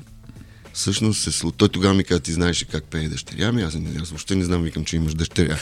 всъщност 0.74 1.22
се 1.22 1.32
слу... 1.32 1.52
Той 1.52 1.70
тогава 1.70 1.94
ми 1.94 2.04
каза, 2.04 2.20
ти 2.20 2.34
знаеш 2.34 2.66
как 2.72 2.84
пее 2.84 3.08
дъщеря 3.08 3.52
ми? 3.52 3.62
Аз, 3.62 3.78
аз 4.02 4.10
въобще 4.10 4.36
не 4.36 4.46
знам, 4.46 4.64
викам, 4.64 4.86
че 4.86 4.96
имаш 4.96 5.14
дъщеря. 5.14 5.58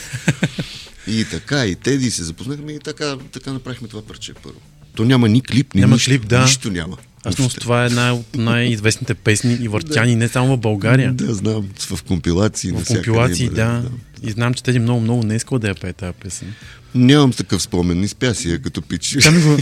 и 1.06 1.24
така, 1.24 1.66
и 1.66 1.74
Теди 1.74 2.10
се 2.10 2.22
запознахме 2.24 2.72
и 2.72 2.78
така, 2.78 3.16
така 3.32 3.52
направихме 3.52 3.88
това 3.88 4.02
парче 4.02 4.34
първо. 4.34 4.60
То 4.94 5.04
няма 5.04 5.28
ни 5.28 5.42
клип, 5.42 5.74
ни 5.74 5.80
Няма 5.80 5.94
нищо, 5.94 6.10
клип, 6.10 6.26
да. 6.26 6.42
нищо 6.42 6.70
няма. 6.70 6.96
Аз 7.24 7.34
Въобще. 7.34 7.60
това 7.60 7.82
е 7.82 7.86
една 7.86 8.14
от 8.14 8.36
най-известните 8.36 9.14
песни 9.14 9.58
и 9.60 9.68
въртяни 9.68 10.16
не 10.16 10.28
само 10.28 10.56
в 10.56 10.60
България. 10.60 11.12
Да, 11.12 11.34
знам, 11.34 11.68
в 11.78 12.02
компилации. 12.02 12.72
В 12.72 12.84
компилации, 12.86 13.46
има, 13.46 13.54
да. 13.54 13.82
И 14.22 14.30
знам, 14.30 14.54
че 14.54 14.62
Теди 14.62 14.78
много, 14.78 15.00
много 15.00 15.22
не 15.22 15.34
искал 15.34 15.58
да 15.58 15.68
я 15.68 15.74
пее 15.74 15.92
тази 15.92 16.12
песен. 16.12 16.54
Нямам 16.94 17.32
такъв 17.32 17.62
спомен, 17.62 18.00
не 18.00 18.08
спя 18.08 18.34
си 18.34 18.50
я 18.50 18.58
като 18.58 18.82
пич. 18.82 19.16
Тя 19.20 19.30
ми 19.30 19.42
го, 19.42 19.56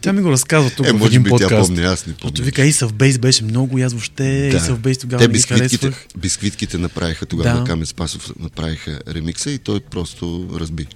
тя 0.00 0.12
ми 0.12 0.22
го 0.22 0.30
разказва 0.30 0.70
тук 0.70 0.86
Е, 0.86 0.90
в 0.90 0.94
може 0.94 1.08
един 1.08 1.22
би 1.22 1.30
тя 1.30 1.36
подкаст. 1.38 1.68
помни, 1.68 1.84
аз 1.84 2.06
не 2.06 2.12
помня. 2.12 2.34
вика, 2.40 2.62
Ace 2.62 2.86
of 2.86 2.90
Base 2.90 3.18
беше 3.18 3.44
много 3.44 3.78
и 3.78 3.82
аз 3.82 3.92
въобще 3.92 4.22
Ace 4.22 4.58
of 4.60 4.76
Base 4.76 5.00
тогава 5.00 5.20
Те 5.20 5.28
не 5.28 5.32
бисквитките, 5.32 5.92
бисквитките 6.16 6.78
направиха 6.78 7.26
тогава, 7.26 7.50
Да. 7.50 7.60
да. 7.60 7.66
Камен 7.66 7.86
Спасов 7.86 8.32
направиха 8.40 9.00
ремикса 9.08 9.50
и 9.50 9.58
той 9.58 9.80
просто 9.80 10.48
разби. 10.60 10.86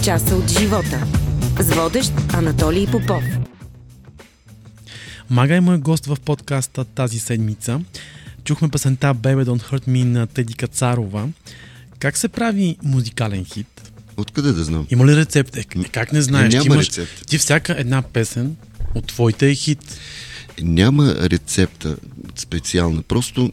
24 0.00 0.04
часа 0.04 0.36
от 0.36 0.58
живота. 0.58 1.06
С 1.60 1.74
водещ 1.74 2.12
Анатолий 2.32 2.86
Попов. 2.86 3.24
Мага 5.30 5.54
е 5.54 5.60
мой 5.60 5.78
гост 5.78 6.06
в 6.06 6.16
подкаста 6.24 6.84
тази 6.84 7.18
седмица. 7.18 7.80
Чухме 8.44 8.68
песента 8.68 9.14
Baby 9.14 9.44
Don't 9.44 9.62
Hurt 9.62 9.88
Me 9.88 10.04
на 10.04 10.26
Теди 10.26 10.54
Кацарова. 10.54 11.28
Как 11.98 12.16
се 12.16 12.28
прави 12.28 12.76
музикален 12.82 13.44
хит? 13.44 13.92
Откъде 14.16 14.52
да 14.52 14.64
знам? 14.64 14.86
Има 14.90 15.06
ли 15.06 15.16
рецепт? 15.16 15.56
Е, 15.56 15.64
как 15.64 16.12
не 16.12 16.22
знаеш? 16.22 16.54
Няма 16.54 16.62
ти, 16.62 16.68
имаш, 16.68 16.86
рецепт. 16.86 17.26
ти 17.26 17.38
всяка 17.38 17.74
една 17.78 18.02
песен 18.02 18.56
от 18.94 19.06
твоите 19.06 19.50
е 19.50 19.54
хит. 19.54 19.98
Няма 20.62 21.14
рецепта 21.14 21.96
специална. 22.36 23.02
Просто 23.02 23.52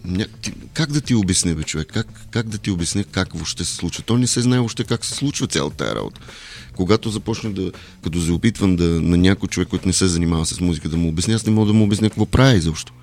как 0.74 0.92
да 0.92 1.02
ти 1.02 1.16
обясня, 1.16 1.56
бе, 1.56 1.64
човек? 1.64 1.88
Как, 1.94 2.08
как 2.32 2.48
да 2.48 2.58
ти 2.58 2.72
обясня 2.72 3.04
как 3.04 3.34
въобще 3.34 3.66
се 3.66 3.76
случва? 3.76 4.04
То 4.04 4.18
не 4.18 4.28
се 4.28 4.42
знае 4.42 4.60
въобще 4.60 4.84
как 4.84 5.06
се 5.06 5.14
случва 5.14 5.48
цялата 5.48 5.76
тази 5.76 5.96
работа. 5.96 6.22
Когато 6.76 7.10
започна 7.10 7.52
да, 7.52 7.72
като 8.04 8.22
се 8.22 8.32
опитвам 8.32 8.76
да, 8.76 8.84
на 8.84 9.18
някой 9.18 9.50
човек, 9.50 9.68
който 9.68 9.88
не 9.88 9.94
се 9.94 10.08
занимава 10.08 10.46
с 10.46 10.60
музика, 10.60 10.90
да 10.90 10.98
му 10.98 11.10
обясня, 11.10 11.34
аз 11.34 11.46
не 11.46 11.52
мога 11.52 11.68
да 11.68 11.74
му 11.74 11.84
обясня 11.84 12.10
какво 12.10 12.26
прави 12.26 12.58
изобщо. 12.58 12.94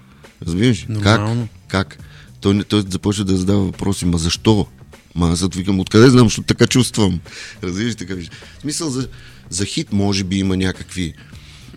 Разбираш? 0.47 0.87
ли? 0.91 1.01
Как? 1.01 1.21
Как? 1.69 1.99
Той, 2.41 2.65
той 2.65 2.83
започва 2.89 3.25
да 3.25 3.37
задава 3.37 3.65
въпроси, 3.65 4.07
ма 4.07 4.19
защо? 4.19 4.67
Ма 5.15 5.31
аз 5.31 5.49
викам, 5.55 5.81
откъде 5.81 6.11
знам, 6.11 6.27
защото 6.27 6.47
така 6.47 6.67
чувствам. 6.67 7.21
Разбираш 7.63 7.93
ли, 7.93 7.97
така 7.97 8.15
виж. 8.15 8.31
Смисъл 8.61 8.91
за, 8.91 9.09
за 9.51 9.65
хит 9.65 9.93
може 9.93 10.25
би 10.25 10.39
има 10.39 10.57
някакви 10.57 11.15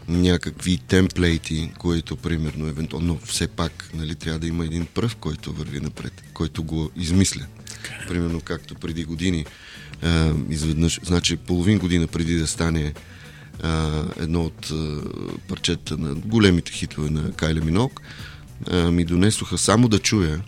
някакви 0.08 0.78
темплейти, 0.78 1.72
които 1.78 2.16
примерно, 2.16 2.68
евентуално, 2.68 3.08
но 3.08 3.20
все 3.26 3.48
пак 3.48 3.90
нали, 3.94 4.16
трябва 4.16 4.40
да 4.40 4.48
има 4.48 4.66
един 4.66 4.86
пръв, 4.86 5.16
който 5.16 5.54
върви 5.54 5.80
напред, 5.80 6.24
който 6.34 6.64
го 6.64 6.92
измисля. 6.96 7.46
Примерно 8.08 8.42
както 8.42 8.76
преди 8.76 9.04
години, 9.04 9.46
а, 10.02 10.34
изведнъж, 10.50 11.00
значи 11.04 11.38
половин 11.38 11.80
година 11.80 12.08
преди 12.08 12.36
да 12.36 12.48
стане 12.48 12.94
а, 13.64 14.04
едно 14.20 14.44
от 14.44 14.72
а, 14.72 15.02
парчета 15.48 15.98
на 15.98 16.16
големите 16.16 16.72
хитове 16.72 17.10
на 17.10 17.32
Кайля 17.32 17.62
Минок, 17.66 18.02
а, 18.72 18.92
ми 18.92 19.06
донесоха 19.06 19.58
само 19.58 19.88
да 19.88 20.00
чуя. 20.00 20.42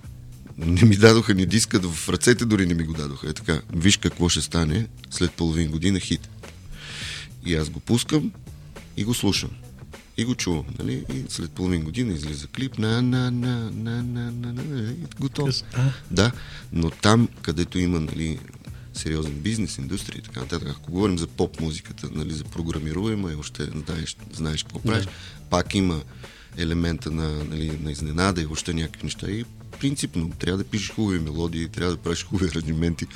Не 0.58 0.84
ми 0.86 0.95
дадоха 0.95 1.34
ни 1.34 1.45
диска, 1.45 1.80
в 1.80 2.10
ръцете 2.10 2.45
дори 2.45 2.65
не 2.65 2.74
ми 2.74 2.84
го 2.84 2.93
дадоха. 2.93 3.30
Е 3.30 3.34
така, 3.34 3.62
виж 3.74 3.98
какво 3.98 4.30
ще 4.30 4.41
стане 4.41 4.88
след 5.10 5.32
половин 5.32 5.72
година 5.72 6.00
хит. 6.00 6.30
И 7.45 7.56
аз 7.56 7.69
го 7.69 7.80
пускам 7.80 8.32
и 8.99 9.03
го 9.03 9.13
слушам. 9.13 9.49
И 10.17 10.25
го 10.25 10.35
чувам, 10.35 10.65
нали? 10.79 11.05
И 11.13 11.23
след 11.29 11.51
половин 11.51 11.83
година 11.83 12.13
излиза 12.13 12.47
клип 12.47 12.77
на 12.77 13.01
на 13.01 13.31
на 13.31 13.71
на 13.71 14.03
на 14.03 14.31
на 14.31 14.53
на 14.53 14.91
и 14.91 14.95
готово. 15.19 15.51
А? 15.73 15.91
Да, 16.12 16.31
но 16.73 16.89
там, 16.89 17.29
където 17.41 17.79
има, 17.79 17.99
нали, 17.99 18.39
сериозен 18.93 19.33
бизнес, 19.33 19.77
индустрия 19.77 20.19
и 20.19 20.21
така 20.21 20.39
нататък, 20.39 20.67
ако 20.69 20.91
говорим 20.91 21.17
за 21.17 21.27
поп 21.27 21.59
музиката, 21.59 22.09
нали, 22.12 22.33
за 22.33 22.43
програмируема 22.43 23.31
и 23.31 23.35
още 23.35 23.69
знаеш, 23.88 24.17
знаеш 24.33 24.63
какво 24.63 24.79
правиш, 24.79 25.07
пак 25.49 25.75
има 25.75 26.01
елемента 26.57 27.12
на, 27.12 27.43
нали, 27.43 27.79
на 27.83 27.91
изненада 27.91 28.41
и 28.41 28.45
още 28.45 28.73
някакви 28.73 29.03
неща. 29.03 29.31
И 29.31 29.45
принципно 29.79 30.29
трябва 30.39 30.57
да 30.57 30.63
пишеш 30.63 30.91
хубави 30.91 31.19
мелодии, 31.19 31.69
трябва 31.69 31.95
да 31.95 32.01
правиш 32.01 32.23
хубави 32.23 32.49
аранжименти, 32.51 33.07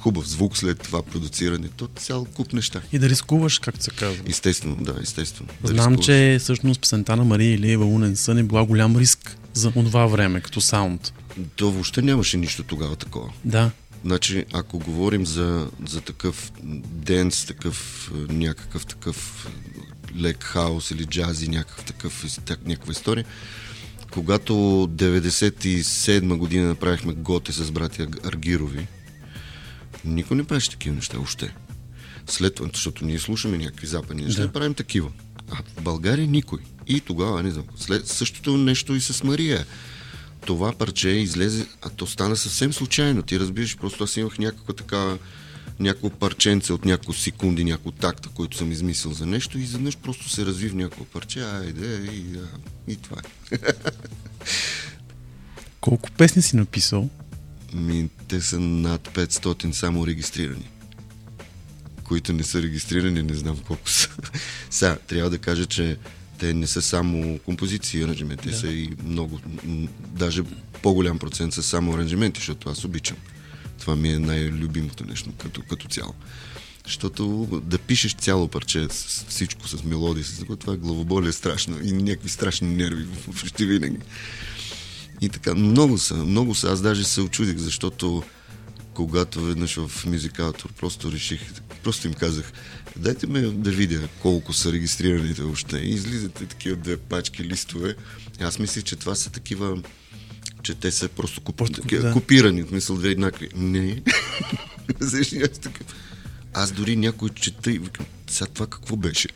хубав 0.00 0.28
звук 0.28 0.56
след 0.56 0.78
това 0.78 1.02
продуциране. 1.02 1.68
То 1.76 1.88
цял 1.96 2.24
куп 2.24 2.52
неща. 2.52 2.82
И 2.92 2.98
да 2.98 3.08
рискуваш, 3.08 3.58
както 3.58 3.84
се 3.84 3.90
казва. 3.90 4.22
Естествено, 4.26 4.76
да, 4.80 4.94
естествено. 5.02 5.50
Да 5.60 5.68
Знам, 5.68 5.92
рискуваш. 5.92 6.06
че 6.06 6.38
всъщност 6.40 6.80
песента 6.80 7.16
на 7.16 7.24
Мария 7.24 7.54
Илиева 7.54 7.84
Лунен 7.84 8.16
сън 8.16 8.38
е 8.38 8.42
била 8.42 8.64
голям 8.64 8.96
риск 8.96 9.36
за 9.52 9.70
това 9.70 10.06
време, 10.06 10.40
като 10.40 10.60
саунд. 10.60 11.12
То 11.56 11.70
въобще 11.70 12.02
нямаше 12.02 12.36
нищо 12.36 12.62
тогава 12.62 12.96
такова. 12.96 13.32
Да. 13.44 13.70
Значи, 14.04 14.44
ако 14.52 14.78
говорим 14.78 15.26
за, 15.26 15.68
за 15.88 16.00
такъв 16.00 16.52
денс, 16.92 17.44
такъв 17.44 18.10
е, 18.14 18.32
някакъв 18.32 18.86
такъв 18.86 19.48
лек 20.18 20.44
хаос 20.44 20.90
или 20.90 21.04
джази, 21.04 21.48
някакъв 21.48 21.84
такъв, 21.84 22.38
някаква 22.66 22.92
история, 22.92 23.24
когато 24.10 24.52
97 24.52 26.36
година 26.36 26.68
направихме 26.68 27.12
готе 27.12 27.52
с 27.52 27.70
братя 27.70 28.06
Аргирови, 28.24 28.86
никой 30.04 30.36
не 30.36 30.44
правеше 30.44 30.70
такива 30.70 30.94
неща 30.94 31.18
още. 31.18 31.54
След 32.26 32.60
защото 32.74 33.04
ние 33.04 33.18
слушаме 33.18 33.58
някакви 33.58 33.86
западни 33.86 34.22
неща, 34.22 34.40
Да. 34.40 34.46
да. 34.46 34.52
правим 34.52 34.74
такива. 34.74 35.10
А 35.50 35.56
в 35.56 35.82
България 35.82 36.26
никой. 36.26 36.58
И 36.86 37.00
тогава, 37.00 37.42
не 37.42 37.50
знам, 37.50 37.64
след, 37.76 38.06
същото 38.06 38.56
нещо 38.56 38.94
и 38.94 39.00
с 39.00 39.24
Мария. 39.24 39.66
Това 40.46 40.72
парче 40.72 41.08
излезе, 41.08 41.66
а 41.82 41.90
то 41.90 42.06
стана 42.06 42.36
съвсем 42.36 42.72
случайно. 42.72 43.22
Ти 43.22 43.40
разбираш, 43.40 43.76
просто 43.76 44.04
аз 44.04 44.16
имах 44.16 44.38
някаква 44.38 44.74
такава 44.74 45.18
някакво 45.80 46.10
парченце 46.10 46.72
от 46.72 46.84
няколко 46.84 47.12
секунди, 47.12 47.64
няколко 47.64 47.98
такта, 47.98 48.28
който 48.28 48.56
съм 48.56 48.72
измислил 48.72 49.12
за 49.12 49.26
нещо 49.26 49.58
и 49.58 49.62
изведнъж 49.62 49.96
просто 49.96 50.28
се 50.28 50.46
разви 50.46 50.68
в 50.68 50.74
някакво 50.74 51.04
парче, 51.04 51.40
айде, 51.44 52.10
и, 52.12 52.38
а, 52.38 52.58
и 52.88 52.96
това 52.96 53.16
е. 53.52 53.58
Колко 55.80 56.10
песни 56.10 56.42
си 56.42 56.56
написал? 56.56 57.08
Ми, 57.74 58.08
те 58.28 58.40
са 58.40 58.60
над 58.60 59.08
500 59.08 59.72
само 59.72 60.06
регистрирани. 60.06 60.68
Които 62.04 62.32
не 62.32 62.42
са 62.42 62.62
регистрирани, 62.62 63.22
не 63.22 63.34
знам 63.34 63.58
колко 63.58 63.90
са. 63.90 64.08
Сега, 64.70 64.96
трябва 65.06 65.30
да 65.30 65.38
кажа, 65.38 65.66
че 65.66 65.96
те 66.38 66.54
не 66.54 66.66
са 66.66 66.82
само 66.82 67.38
композиции 67.38 68.00
и 68.00 68.04
аранжименти, 68.04 68.44
те 68.44 68.50
Да. 68.50 68.56
са 68.56 68.68
и 68.68 68.90
много, 69.04 69.40
даже 70.06 70.42
по-голям 70.82 71.18
процент 71.18 71.52
са 71.54 71.62
само 71.62 71.94
аранжименти, 71.94 72.40
защото 72.40 72.70
аз 72.70 72.84
обичам. 72.84 73.16
Това 73.78 73.96
ми 73.96 74.12
е 74.12 74.18
най-любимото 74.18 75.04
нещо 75.04 75.30
като, 75.38 75.62
като 75.62 75.88
цяло. 75.88 76.14
Защото 76.84 77.46
да 77.64 77.78
пишеш 77.78 78.14
цяло 78.14 78.48
парче 78.48 78.86
с 78.90 79.24
всичко, 79.28 79.68
с 79.68 79.84
мелодии, 79.84 80.24
с 80.24 80.44
това 80.58 80.76
главоболие 80.76 81.28
е 81.28 81.32
страшно 81.32 81.78
и 81.82 81.92
някакви 81.92 82.28
страшни 82.28 82.68
нерви 82.68 83.06
почти 83.40 83.66
винаги. 83.66 83.98
И 85.20 85.28
така, 85.28 85.54
много 85.54 85.98
са, 85.98 86.14
много 86.14 86.54
са. 86.54 86.72
Аз 86.72 86.82
даже 86.82 87.04
се 87.04 87.20
очудих, 87.20 87.56
защото 87.56 88.22
когато 88.94 89.44
веднъж 89.44 89.76
в 89.76 90.06
мюзикатор 90.06 90.72
просто 90.72 91.12
реших, 91.12 91.40
просто 91.82 92.06
им 92.06 92.14
казах, 92.14 92.52
дайте 92.96 93.26
ме 93.26 93.40
да 93.40 93.70
видя 93.70 94.08
колко 94.22 94.52
са 94.52 94.72
регистрираните 94.72 95.42
въобще. 95.42 95.78
И 95.78 95.90
излизате 95.90 96.46
такива 96.46 96.76
две 96.76 96.96
пачки 96.96 97.44
листове. 97.44 97.94
Аз 98.40 98.58
мислих, 98.58 98.84
че 98.84 98.96
това 98.96 99.14
са 99.14 99.30
такива 99.30 99.82
че 100.62 100.74
те 100.74 100.90
са 100.90 101.08
просто 101.08 101.40
куп... 101.40 101.62
Да. 101.90 102.12
копирани, 102.12 102.62
в 102.62 102.68
смисъл 102.68 102.96
две 102.96 103.08
еднакви. 103.08 103.48
Не. 103.56 104.02
Аз 106.54 106.72
дори 106.72 106.96
някой 106.96 107.28
чета 107.28 107.70
и 107.70 107.78
викам, 107.78 108.06
сега 108.30 108.50
това 108.54 108.66
какво 108.66 108.96
беше? 108.96 109.28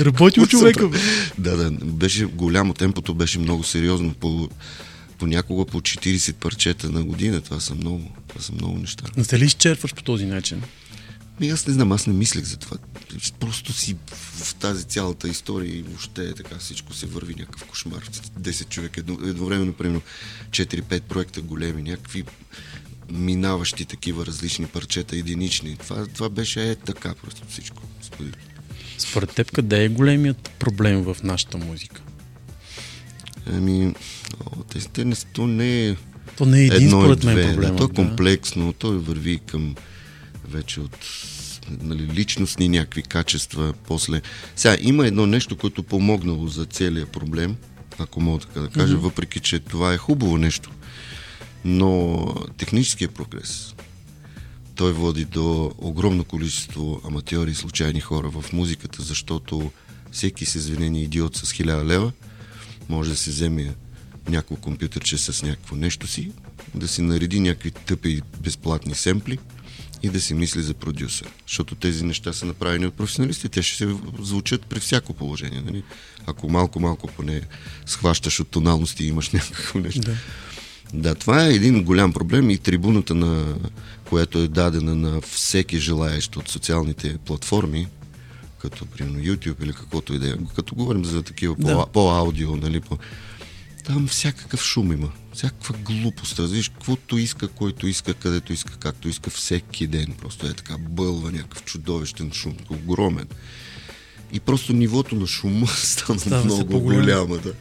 Работил 0.00 0.46
човека. 0.46 0.90
Да, 1.38 1.56
да, 1.56 1.70
беше 1.70 2.24
голямо, 2.24 2.74
темпото 2.74 3.14
беше 3.14 3.38
много 3.38 3.64
сериозно. 3.64 4.14
По, 4.14 4.48
понякога 5.22 5.64
по 5.64 5.80
40 5.80 6.34
парчета 6.34 6.90
на 6.90 7.04
година. 7.04 7.40
Това 7.40 7.60
са 7.60 7.74
много, 7.74 8.10
това 8.28 8.40
са 8.40 8.52
много 8.52 8.78
неща. 8.78 9.04
Не 9.16 9.24
се 9.24 9.38
ли 9.38 9.44
изчерпваш 9.44 9.94
по 9.94 10.02
този 10.02 10.26
начин? 10.26 10.62
Ми, 11.40 11.48
аз 11.48 11.66
не 11.66 11.72
знам, 11.72 11.92
аз 11.92 12.06
не 12.06 12.12
мислех 12.12 12.44
за 12.44 12.56
това. 12.56 12.76
Просто 13.40 13.72
си 13.72 13.96
в 14.10 14.54
тази 14.54 14.84
цялата 14.84 15.28
история 15.28 15.76
и 15.76 15.82
въобще 15.82 16.34
така 16.34 16.58
всичко 16.58 16.94
се 16.94 17.06
върви 17.06 17.34
някакъв 17.34 17.64
кошмар. 17.64 18.10
10 18.40 18.68
човека 18.68 19.00
едно, 19.00 19.18
едновременно, 19.24 19.72
примерно 19.72 20.02
4-5 20.50 21.00
проекта 21.00 21.40
големи, 21.40 21.82
някакви 21.82 22.24
минаващи 23.10 23.84
такива 23.84 24.26
различни 24.26 24.66
парчета, 24.66 25.16
единични. 25.16 25.76
Това, 25.76 26.06
това 26.06 26.28
беше 26.28 26.70
е 26.70 26.74
така 26.74 27.14
просто 27.14 27.42
всичко. 27.48 27.82
Според 28.98 29.34
теб, 29.34 29.52
къде 29.52 29.84
е 29.84 29.88
големият 29.88 30.50
проблем 30.58 31.02
в 31.02 31.16
нашата 31.22 31.58
музика? 31.58 32.02
Ами, 33.46 33.94
о, 34.46 34.62
те, 34.62 34.78
те 34.78 35.04
не, 35.04 35.14
то 35.32 35.46
не 35.46 35.88
е 35.88 35.96
То 36.36 36.46
не 36.46 36.60
е 36.60 36.66
един, 36.66 36.82
едно 36.82 37.00
според 37.00 37.24
мен, 37.24 37.54
проблема. 37.54 37.72
Да, 37.72 37.76
то 37.76 37.84
е 37.84 37.94
комплексно, 37.94 38.72
то 38.72 39.00
върви 39.00 39.40
към 39.46 39.74
вече 40.48 40.80
от 40.80 40.98
нали, 41.80 42.08
личностни 42.14 42.68
някакви 42.68 43.02
качества. 43.02 43.74
После. 43.86 44.22
Сега, 44.56 44.76
има 44.80 45.06
едно 45.06 45.26
нещо, 45.26 45.56
което 45.56 45.82
помогнало 45.82 46.48
за 46.48 46.64
целият 46.64 47.08
проблем, 47.08 47.56
ако 47.98 48.20
мога 48.20 48.40
така 48.40 48.60
да 48.60 48.68
кажа, 48.68 48.94
mm-hmm. 48.94 49.00
въпреки 49.00 49.40
че 49.40 49.58
това 49.58 49.92
е 49.92 49.98
хубаво 49.98 50.38
нещо. 50.38 50.70
Но 51.64 52.26
техническият 52.56 53.14
прогрес, 53.14 53.74
той 54.74 54.92
води 54.92 55.24
до 55.24 55.72
огромно 55.78 56.24
количество 56.24 57.00
аматьори 57.04 57.50
и 57.50 57.54
случайни 57.54 58.00
хора 58.00 58.30
в 58.30 58.52
музиката, 58.52 59.02
защото 59.02 59.70
всеки 60.12 60.46
с 60.46 60.54
извинение 60.54 61.02
идиот 61.02 61.36
с 61.36 61.52
1000 61.52 61.84
лева 61.84 62.12
може 62.88 63.10
да 63.10 63.16
се 63.16 63.30
вземе 63.30 63.74
някакво 64.28 64.56
компютърче 64.56 65.18
с 65.18 65.42
някакво 65.42 65.76
нещо 65.76 66.06
си, 66.06 66.32
да 66.74 66.88
си 66.88 67.02
нареди 67.02 67.40
някакви 67.40 67.70
тъпи 67.70 68.20
безплатни 68.40 68.94
семпли 68.94 69.38
и 70.02 70.08
да 70.08 70.20
си 70.20 70.34
мисли 70.34 70.62
за 70.62 70.74
продюсер. 70.74 71.28
Защото 71.46 71.74
тези 71.74 72.04
неща 72.04 72.32
са 72.32 72.46
направени 72.46 72.86
от 72.86 72.94
професионалисти. 72.94 73.48
Те 73.48 73.62
ще 73.62 73.76
се 73.76 73.96
звучат 74.20 74.66
при 74.66 74.80
всяко 74.80 75.14
положение. 75.14 75.62
Нали? 75.66 75.82
Ако 76.26 76.48
малко-малко 76.48 77.06
поне 77.06 77.40
схващаш 77.86 78.40
от 78.40 78.48
тоналности 78.48 79.04
и 79.04 79.08
имаш 79.08 79.30
някакво 79.32 79.78
нещо. 79.78 80.00
Да. 80.00 80.16
Да, 80.94 81.14
това 81.14 81.46
е 81.46 81.54
един 81.54 81.84
голям 81.84 82.12
проблем 82.12 82.50
и 82.50 82.58
трибуната, 82.58 83.14
на, 83.14 83.54
която 84.04 84.38
е 84.38 84.48
дадена 84.48 84.94
на 84.94 85.20
всеки 85.20 85.78
желаещ 85.78 86.36
от 86.36 86.48
социалните 86.48 87.18
платформи, 87.18 87.88
като 88.62 88.86
примерно 88.86 89.18
YouTube 89.18 89.62
или 89.62 89.72
каквото 89.72 90.14
и 90.14 90.18
да 90.18 90.28
е. 90.28 90.32
Като 90.56 90.74
говорим 90.74 91.04
за 91.04 91.22
такива 91.22 91.54
Да. 91.58 91.74
по, 91.74 91.86
по-аудио, 91.92 92.56
нали, 92.56 92.80
по... 92.80 92.98
там 93.84 94.08
всякакъв 94.08 94.64
шум 94.64 94.92
има, 94.92 95.12
всякаква 95.32 95.74
глупост, 95.78 96.38
разбираш, 96.38 96.68
каквото 96.68 97.18
иска, 97.18 97.48
който 97.48 97.86
иска, 97.86 98.14
където 98.14 98.52
иска, 98.52 98.76
както 98.76 99.08
иска, 99.08 99.30
всеки 99.30 99.86
ден. 99.86 100.14
Просто 100.20 100.46
е 100.46 100.52
така, 100.52 100.78
бълва 100.78 101.32
някакъв 101.32 101.64
чудовищен 101.64 102.32
шум, 102.32 102.56
огромен. 102.70 103.28
И 104.32 104.40
просто 104.40 104.72
нивото 104.72 105.14
на 105.14 105.26
шума 105.26 105.66
стана 105.76 106.18
Става 106.18 106.48
все 106.48 106.64
много 106.64 106.80
голяма. 106.80 107.38
Да. 107.38 107.52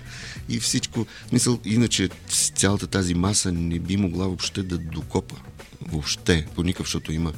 И 0.49 0.59
всичко, 0.59 1.05
в 1.25 1.29
смисъл, 1.29 1.59
иначе 1.65 2.09
цялата 2.55 2.87
тази 2.87 3.13
маса 3.13 3.51
не 3.51 3.79
би 3.79 3.97
могла 3.97 4.25
въобще 4.27 4.63
да 4.63 4.77
докопа. 4.77 5.35
Въобще, 5.81 6.45
по 6.55 6.63
никакъв, 6.63 6.85
защото 6.87 7.13
има 7.13 7.33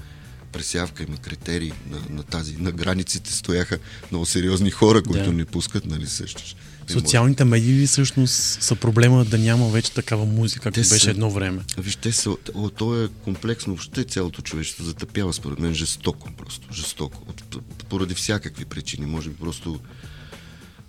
пресявка, 0.54 1.04
има 1.04 1.18
критерии 1.18 1.72
на, 1.90 2.02
на 2.10 2.24
тази, 2.24 2.56
на 2.56 2.72
границите 2.72 3.32
стояха 3.32 3.78
много 4.12 4.26
сериозни 4.26 4.72
хора, 4.72 5.04
които 5.04 5.24
Да. 5.24 5.32
не 5.32 5.46
пускат, 5.46 5.86
нали 5.86 6.08
може. 6.08 6.56
Социалните 6.90 7.44
медии 7.44 7.88
всъщност 7.88 8.34
са 8.62 8.76
проблема 8.76 9.26
да 9.26 9.38
няма 9.38 9.70
вече 9.70 9.92
такава 9.92 10.26
музика, 10.26 10.62
както 10.62 10.76
Те 10.76 10.84
са- 10.84 10.96
беше 10.96 11.10
едно 11.10 11.32
време. 11.32 11.62
Виж, 11.78 11.96
те 11.96 12.12
са, 12.12 12.30
о, 12.54 12.70
то 12.70 13.04
е 13.04 13.10
комплексно, 13.24 13.74
въобще 13.74 14.04
цялото 14.04 14.42
човечество 14.42 14.84
затъпява 14.84 15.34
според 15.34 15.60
мен 15.60 15.74
жестоко, 15.74 16.30
просто 16.38 16.68
жестоко. 16.74 17.26
От, 17.28 17.44
поради 17.90 18.14
всякакви 18.14 18.66
причини, 18.66 19.06
може 19.06 19.30
би 19.30 19.36
просто 19.36 19.80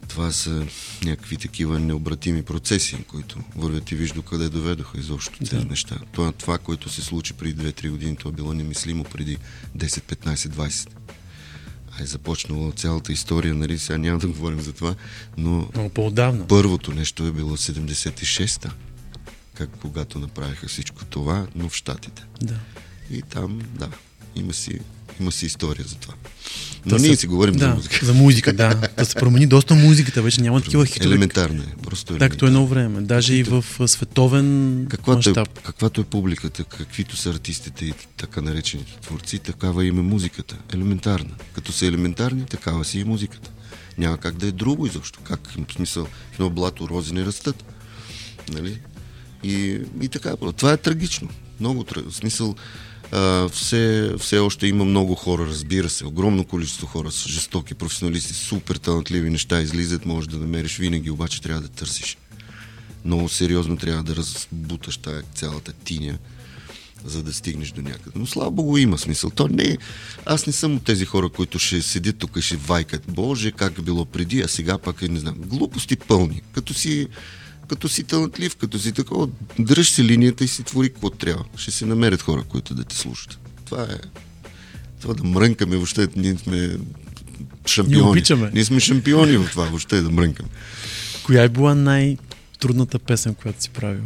това 0.08 0.32
са 0.32 0.66
някакви 1.04 1.36
такива 1.36 1.80
необратими 1.80 2.42
процеси, 2.42 3.04
които 3.08 3.38
вървят 3.56 3.90
и 3.90 3.94
виж 3.94 4.12
докъде 4.12 4.48
доведоха 4.48 4.98
изобщо 4.98 5.38
тези 5.38 5.56
Да. 5.56 5.64
неща. 5.64 5.96
Това, 6.12 6.32
това, 6.32 6.58
което 6.58 6.88
се 6.88 7.02
случи 7.02 7.32
преди 7.32 7.62
2-3 7.62 7.90
години, 7.90 8.16
то 8.16 8.28
е 8.28 8.32
било 8.32 8.54
немислимо 8.54 9.04
преди 9.04 9.38
10, 9.78 9.86
15, 10.16 10.34
20. 10.34 10.88
А 11.98 12.02
е 12.02 12.06
започнала 12.06 12.72
цялата 12.72 13.12
история, 13.12 13.54
нали, 13.54 13.78
сега 13.78 13.98
няма 13.98 14.18
да 14.18 14.26
говорим 14.26 14.60
за 14.60 14.72
това, 14.72 14.94
но 15.36 15.68
Много 15.74 15.88
по-отдавна. 15.88 16.46
Първото 16.46 16.92
нещо 16.92 17.26
е 17.26 17.32
било 17.32 17.56
76-та, 17.56 18.70
как 19.54 19.70
когато 19.80 20.18
направиха 20.18 20.68
всичко 20.68 21.04
това, 21.04 21.46
но 21.54 21.68
в 21.68 21.74
Штатите. 21.74 22.24
Да. 22.42 22.54
И 23.10 23.22
там, 23.22 23.60
да, 23.74 23.88
има 24.36 24.52
си, 24.52 24.78
има 25.20 25.33
си 25.33 25.46
история 25.46 25.85
за 25.88 25.94
това. 25.94 26.14
Но 26.87 26.96
Та 26.96 27.03
ние 27.03 27.16
си 27.16 27.27
говорим 27.27 27.55
да, 27.55 27.68
за 27.68 27.74
музика. 27.74 28.07
За 28.07 28.14
музика, 28.14 28.53
да. 28.53 28.74
Да 28.98 29.05
се 29.05 29.14
промени 29.14 29.46
доста 29.46 29.74
музиката, 29.74 30.22
вече 30.22 30.40
няма 30.40 30.61
такива 30.61 30.87
хитове. 30.87 31.11
Елементарно 31.11 31.62
е, 31.62 31.83
просто 31.83 32.14
елементарно. 32.14 32.46
едно 32.46 32.66
време. 32.66 33.00
Даже 33.00 33.35
и 33.35 33.42
в 33.42 33.64
световен 33.87 34.87
Каквато 34.90 35.31
е, 35.31 35.33
мащаб. 35.33 35.61
каквато 35.61 36.00
е 36.00 36.05
публиката, 36.05 36.64
каквито 36.64 37.16
са 37.16 37.31
артистите 37.31 37.85
и 37.85 37.92
така 38.16 38.40
наречените 38.40 38.92
творци, 39.00 39.38
такава 39.38 39.85
им 39.85 39.98
е 39.98 40.03
музиката. 40.03 40.57
Елементарна. 40.74 41.31
Като 41.55 41.72
са 41.72 41.87
елементарни, 41.87 42.44
такава 42.46 42.85
си 42.85 43.00
е 43.00 43.05
музиката. 43.05 43.50
Няма 43.98 44.18
как 44.18 44.37
да 44.37 44.46
е 44.46 44.53
друго 44.53 44.87
изобщо. 44.87 45.20
Как, 45.24 45.40
в 45.68 45.72
смисъл, 45.72 46.05
в 46.05 46.35
едно 46.35 46.50
блато 46.50 46.88
рози 46.88 47.14
не 47.14 47.24
растат. 47.24 47.64
Нали? 48.53 48.81
И, 49.42 49.81
и 50.03 50.09
така. 50.09 50.35
Това 50.57 50.72
е 50.72 50.77
трагично. 50.77 51.29
Много 51.61 51.85
трагично. 51.85 52.12
В 52.12 52.16
смисъл, 52.16 52.55
все, 53.52 54.12
все 54.18 54.38
още 54.38 54.66
има 54.66 54.84
много 54.84 55.14
хора, 55.14 55.46
разбира 55.46 55.88
се. 55.88 56.06
Огромно 56.06 56.44
количество 56.44 56.86
хора 56.86 57.12
са 57.12 57.28
жестоки, 57.28 57.74
професионалисти, 57.74 58.34
супер 58.34 58.76
талантливи 58.76 59.30
неща 59.30 59.60
излизат, 59.60 60.06
може 60.06 60.28
да 60.28 60.38
намериш 60.38 60.78
винаги, 60.78 61.10
обаче 61.10 61.42
трябва 61.42 61.60
да 61.60 61.68
търсиш 61.68 62.16
много 63.04 63.28
сериозно 63.28 63.76
трябва 63.76 64.02
да 64.02 64.16
разбуташ 64.16 64.96
тая 64.96 65.22
цялата 65.34 65.72
тиня, 65.72 66.18
за 67.04 67.22
да 67.22 67.32
стигнеш 67.32 67.70
до 67.70 67.82
някъде. 67.82 68.10
Но 68.14 68.26
слава 68.26 68.50
богу 68.50 68.78
има 68.78 68.98
смисъл. 68.98 69.30
То 69.30 69.48
не. 69.48 69.78
Аз 70.26 70.46
не 70.46 70.52
съм 70.52 70.76
от 70.76 70.84
тези 70.84 71.04
хора, 71.04 71.28
които 71.28 71.58
ще 71.58 71.82
седят 71.82 72.18
тук 72.18 72.36
и 72.36 72.42
ще 72.42 72.56
вайкат. 72.56 73.02
Боже, 73.08 73.52
как 73.52 73.78
е 73.78 73.82
било 73.82 74.04
преди, 74.04 74.40
а 74.40 74.48
сега 74.48 74.78
пак 74.78 75.02
е, 75.02 75.08
не 75.08 75.18
знам, 75.18 75.34
глупости 75.38 75.96
пълни. 75.96 76.42
Като 76.52 76.74
си, 76.74 77.08
като 77.68 77.88
си 77.88 78.05
талантлив, 78.05 78.57
като 78.57 78.79
си 78.79 78.92
такова, 78.92 79.29
дръж 79.59 79.90
си 79.90 80.05
линията 80.05 80.44
и 80.44 80.48
си 80.48 80.62
твори 80.62 80.88
какво 80.88 81.11
трябва. 81.11 81.44
Ще 81.57 81.70
се 81.70 81.87
намерят 81.87 82.22
хора, 82.22 82.42
които 82.48 82.74
да 82.74 82.85
те 82.85 82.96
слушат. 82.96 83.38
Това 83.64 83.83
е... 83.83 83.98
Това 85.00 85.14
да 85.14 85.24
мрънкаме, 85.24 85.77
въобще 85.77 86.09
ние 86.16 86.37
сме 86.38 86.79
шампиони. 87.66 88.03
Ние 88.03 88.11
обичаме. 88.11 88.50
Ние 88.55 88.64
сме 88.64 88.81
шампиони 88.81 89.37
в 89.37 89.50
това, 89.50 89.64
въобще 89.64 90.00
да 90.00 90.11
мрънкаме. 90.11 90.48
Коя 91.22 91.42
е 91.42 91.48
била 91.48 91.74
най-трудната 91.74 92.98
песен, 92.98 93.35
която 93.35 93.62
си 93.62 93.70
правил? 93.70 94.03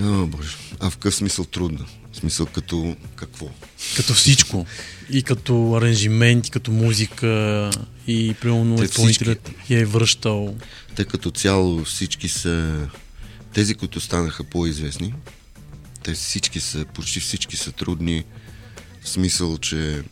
О, 0.00 0.26
боже. 0.26 0.56
А 0.80 0.90
в 0.90 0.96
какъв 0.96 1.14
смисъл 1.14 1.44
трудна? 1.44 1.86
В 2.12 2.16
смисъл 2.16 2.46
като 2.46 2.96
какво? 3.16 3.50
Като 3.96 4.14
всичко. 4.14 4.66
И 5.10 5.22
като 5.22 5.74
аранжимент, 5.74 6.46
и 6.46 6.50
като 6.50 6.70
музика, 6.70 7.70
и 8.06 8.34
примерно 8.40 8.76
Те 8.76 8.84
изпълнителят 8.84 9.50
я 9.70 9.80
е 9.80 9.84
връщал. 9.84 10.56
Те 10.96 11.04
като 11.04 11.30
цяло 11.30 11.84
всички 11.84 12.28
са... 12.28 12.86
Тези, 13.52 13.74
които 13.74 14.00
станаха 14.00 14.44
по-известни, 14.44 15.14
те 16.02 16.14
всички 16.14 16.60
са, 16.60 16.84
почти 16.94 17.20
всички 17.20 17.56
са 17.56 17.72
трудни, 17.72 18.24
в 19.02 19.08
смисъл, 19.08 19.58
че 19.58 20.02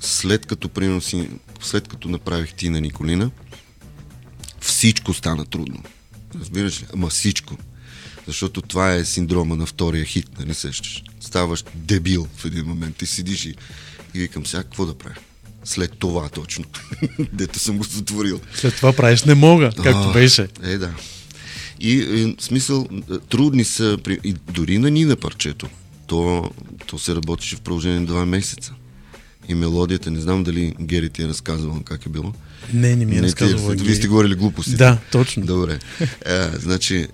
след 0.00 0.46
като, 0.46 0.68
примерно, 0.68 1.00
си, 1.00 1.28
след 1.60 1.88
като 1.88 2.08
направих 2.08 2.54
ти 2.54 2.68
на 2.68 2.80
Николина, 2.80 3.30
всичко 4.60 5.14
стана 5.14 5.44
трудно. 5.44 5.82
Разбираш 6.40 6.82
ли? 6.82 6.86
Ама 6.94 7.08
всичко. 7.08 7.58
Защото 8.26 8.62
това 8.62 8.94
е 8.94 9.04
синдрома 9.04 9.56
на 9.56 9.66
втория 9.66 10.04
хит, 10.04 10.38
нали 10.38 10.54
сещаш? 10.54 11.04
Ставаш 11.28 11.64
дебил 11.74 12.26
в 12.36 12.44
един 12.44 12.64
момент. 12.66 12.96
Ти 12.96 13.06
седиш 13.06 13.44
и, 13.44 13.54
и 14.14 14.20
викам 14.20 14.46
сега, 14.46 14.62
какво 14.62 14.86
да 14.86 14.94
правя? 14.94 15.16
След 15.64 15.98
това 15.98 16.28
точно. 16.28 16.64
Дето 17.32 17.58
съм 17.58 17.78
го 17.78 17.84
затворил. 17.84 18.40
След 18.54 18.76
това 18.76 18.92
правиш 18.92 19.22
не 19.24 19.34
мога, 19.34 19.70
както 19.76 20.08
А, 20.08 20.12
беше. 20.12 20.48
Е, 20.62 20.78
да. 20.78 20.94
И, 21.80 21.90
и 21.92 22.36
смисъл, 22.40 22.88
е, 22.92 23.18
трудни 23.18 23.64
са, 23.64 23.98
и 24.24 24.32
дори 24.52 24.78
на 24.78 24.90
Нина 24.90 25.16
парчето, 25.16 25.68
то, 26.06 26.50
то 26.86 26.98
се 26.98 27.14
работеше 27.14 27.56
в 27.56 27.60
продължение 27.60 28.00
на 28.00 28.06
два 28.06 28.26
месеца. 28.26 28.72
И 29.48 29.54
мелодията, 29.54 30.10
не 30.10 30.20
знам 30.20 30.44
дали 30.44 30.74
Гери 30.80 31.10
ти 31.10 31.22
е 31.22 31.28
разказвал 31.28 31.82
как 31.84 32.06
е 32.06 32.08
било. 32.08 32.32
Не, 32.72 32.96
не 32.96 33.04
ми 33.04 33.16
е 33.16 33.20
Не, 33.20 33.26
разказвала. 33.26 33.76
ти, 33.76 33.84
вие 33.84 33.94
сте 33.94 34.08
говорили 34.08 34.34
глупости. 34.34 34.76
Да, 34.76 34.98
точно. 35.12 35.46
Добре. 35.46 35.78
А, 36.26 36.50
значи, 36.58 36.96
е, 36.96 37.08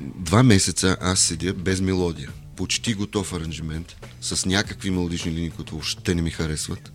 два 0.00 0.42
месеца 0.42 0.96
аз 1.00 1.20
седя 1.20 1.52
без 1.54 1.80
мелодия. 1.80 2.28
Почти 2.56 2.94
готов 2.94 3.32
аранжимент, 3.32 3.96
с 4.20 4.46
някакви 4.46 4.90
мелодични 4.90 5.32
линии, 5.32 5.50
които 5.50 5.72
въобще 5.72 6.14
не 6.14 6.22
ми 6.22 6.30
харесват. 6.30 6.92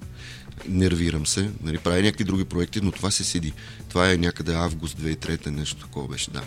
Нервирам 0.68 1.26
се, 1.26 1.52
нали, 1.64 1.78
правя 1.78 2.02
някакви 2.02 2.24
други 2.24 2.46
проекти, 2.46 2.82
но 2.82 2.92
това 2.92 3.12
се 3.12 3.24
седи. 3.24 3.54
Това 3.90 4.12
е 4.12 4.18
някъде 4.18 4.54
август 4.54 5.00
2003, 5.00 5.48
нещо 5.48 5.76
такова 5.76 6.08
беше, 6.08 6.32
да. 6.32 6.44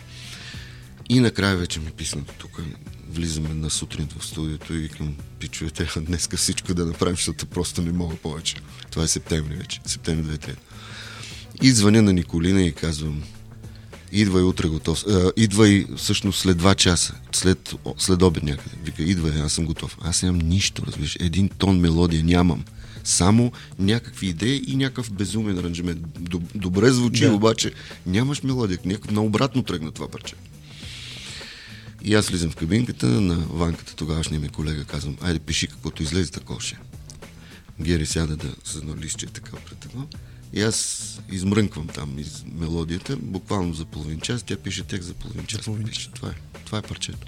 И 1.09 1.21
накрая 1.21 1.57
вече 1.57 1.81
ми 1.81 1.91
писна 1.91 2.25
тук. 2.39 2.61
Влизаме 3.09 3.49
на 3.49 3.71
сутрин 3.71 4.09
в 4.19 4.27
студиото 4.27 4.75
и 4.75 4.79
викам, 4.79 5.17
пичове, 5.39 5.71
трябва 5.71 6.01
днеска 6.01 6.37
всичко 6.37 6.75
да 6.75 6.87
направим, 6.87 7.17
защото 7.17 7.47
просто 7.47 7.83
не 7.83 7.93
мога 7.93 8.17
повече. 8.17 8.57
Това 8.91 9.05
е 9.05 9.09
септември 9.09 9.57
вече, 9.57 9.81
септември 9.87 10.37
2003. 10.37 10.57
И 11.63 11.71
звъня 11.71 12.03
на 12.03 12.13
Николина 12.13 12.63
и 12.63 12.73
казвам, 12.73 13.23
идвай 14.15 14.43
утре 14.43 14.69
готов. 14.69 15.05
А, 15.09 15.33
идвай 15.37 15.87
всъщност 15.97 16.41
след 16.41 16.57
два 16.59 16.75
часа, 16.75 17.15
след, 17.33 17.75
след 17.99 18.23
обед 18.23 18.43
някъде. 18.43 18.77
Вика, 18.85 19.03
идвай, 19.03 19.41
аз 19.43 19.53
съм 19.53 19.65
готов. 19.65 19.99
Аз 20.03 20.23
нямам 20.23 20.39
нищо, 20.49 20.83
разбираш. 20.87 21.17
Един 21.21 21.49
тон 21.49 21.81
мелодия 21.81 22.25
нямам. 22.25 22.65
Само 23.05 23.53
някакви 23.79 24.27
идеи 24.27 24.63
и 24.67 24.77
някакъв 24.77 25.13
безумен 25.13 25.59
аранжимент. 25.59 25.99
Доб- 26.21 26.55
Добре 26.55 26.91
звучи, 26.91 27.25
Да. 27.25 27.33
обаче 27.35 27.73
нямаш 28.07 28.43
мелодия. 28.43 28.79
Някакъв 28.85 29.11
наобратно 29.11 29.63
тръгна 29.63 29.93
това 29.93 30.09
парче. 30.09 30.35
И 32.05 32.15
аз 32.15 32.29
влизам 32.29 32.51
в 32.51 32.57
кабинката 32.57 33.07
на 33.07 33.35
ванката, 33.35 33.95
тогавашния 33.95 34.41
ми 34.41 34.49
колега, 34.49 34.85
казвам, 34.85 35.17
айде 35.21 35.39
пиши 35.39 35.67
каквото 35.67 36.03
излезе 36.03 36.31
такова 36.31 36.61
ще. 36.61 36.75
е». 36.75 36.79
Гери 37.83 38.07
сяда 38.07 38.37
да 38.37 38.49
с 38.65 38.77
едно 38.77 38.97
листче 38.97 39.27
така 39.27 39.51
пред 39.57 39.85
едно. 39.85 40.07
И 40.55 40.63
аз 40.63 41.11
измрънквам 41.31 41.87
там 41.87 42.19
из 42.19 42.45
мелодията, 42.55 43.17
буквално 43.17 43.75
за 43.75 43.85
половин 43.85 44.21
час, 44.21 44.43
тя 44.43 44.57
пише 44.57 44.83
текст 44.83 45.09
за 45.09 45.15
половин 45.15 45.47
час. 45.47 45.61
половин 45.61 45.87
пише. 45.87 46.11
Това 46.11 46.29
е. 46.29 46.35
Това 46.65 46.79
е 46.79 46.83
парчето. 46.83 47.27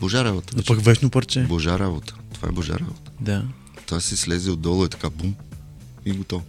Божа 0.00 0.24
работа. 0.24 0.56
Да 0.56 0.64
пък 0.64 0.84
вечно 0.84 1.10
парче. 1.10 1.40
Божа 1.40 1.78
работа. 1.78 2.14
Това 2.34 2.48
е 2.48 2.52
Божа 2.52 2.78
работа. 2.78 3.10
Да. 3.20 3.44
Това 3.86 4.00
си 4.00 4.16
слезе 4.16 4.50
отдолу 4.50 4.84
е 4.84 4.88
така 4.88 5.10
бум 5.10 5.34
и 6.04 6.12
готово. 6.12 6.44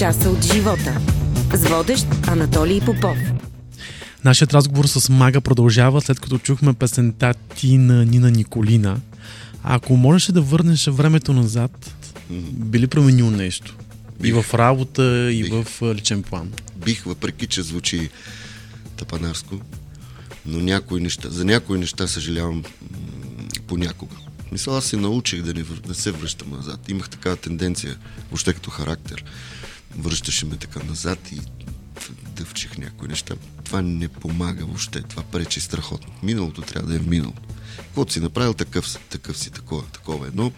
Часа 0.00 0.30
от 0.30 0.44
живота. 0.52 1.00
С 1.54 1.68
водещ 1.68 2.06
Анатолий 2.26 2.80
Попов. 2.80 3.18
Нашият 4.24 4.54
разговор 4.54 4.84
с 4.84 5.08
Мага 5.08 5.40
продължава 5.40 6.00
след 6.00 6.20
като 6.20 6.38
чухме 6.38 6.72
песента 6.72 7.34
Ти 7.56 7.78
на 7.78 8.04
Нина 8.04 8.30
Николина. 8.30 9.00
А 9.62 9.74
ако 9.74 9.96
можеше 9.96 10.32
да 10.32 10.40
върнеш 10.40 10.86
времето 10.86 11.32
назад, 11.32 11.94
би 12.52 12.78
ли 12.78 12.86
променил 12.86 13.30
нещо? 13.30 13.76
И 14.18 14.22
Бих. 14.22 14.42
в 14.42 14.54
работа, 14.54 15.32
и 15.32 15.42
Бих. 15.42 15.52
в 15.52 15.82
личен 15.94 16.22
план. 16.22 16.52
Бих, 16.76 17.02
въпреки 17.02 17.46
че 17.46 17.62
звучи 17.62 18.10
тапанарско, 18.96 19.60
но 20.46 20.58
някои 20.58 21.00
неща, 21.00 21.28
за 21.30 21.44
някои 21.44 21.78
неща 21.78 22.06
съжалявам 22.06 22.64
понякога. 23.66 24.16
Мисля, 24.52 24.78
аз 24.78 24.84
се 24.84 24.96
научих 24.96 25.42
да 25.42 25.54
не, 25.54 25.64
не 25.88 25.94
се 25.94 26.10
връщам 26.10 26.50
назад. 26.50 26.88
Имах 26.88 27.10
такава 27.10 27.36
тенденция, 27.36 27.96
въобще 28.30 28.52
като 28.52 28.70
характер. 28.70 29.24
Връщаше 29.98 30.46
ме 30.46 30.56
така 30.56 30.80
назад 30.80 31.32
и 31.32 31.40
дъвчих 32.36 32.78
някои 32.78 33.08
неща. 33.08 33.34
Това 33.64 33.82
не 33.82 34.08
помага 34.08 34.64
въобще. 34.66 35.02
Това 35.02 35.22
пречи 35.22 35.60
страхотно. 35.60 36.12
Миналото 36.22 36.62
трябва 36.62 36.88
да 36.88 36.96
е 36.96 36.98
в 36.98 37.06
миналото. 37.06 37.42
Каквото 37.76 38.12
си 38.12 38.20
направил, 38.20 38.54
такъв, 38.54 38.88
си- 38.88 38.98
такъв 39.08 39.38
си, 39.38 39.50
такова, 39.50 39.82
такова 39.84 40.26
е. 40.26 40.30
Но 40.34 40.52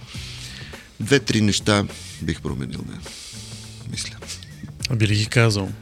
две-три 1.01 1.41
неща 1.41 1.85
бих 2.23 2.41
променил, 2.41 2.81
да. 2.83 2.99
Мисля. 3.91 4.17
А 4.91 4.97
би 4.97 5.09
ли 5.09 5.17
ги 5.17 5.27
казал? 5.27 5.73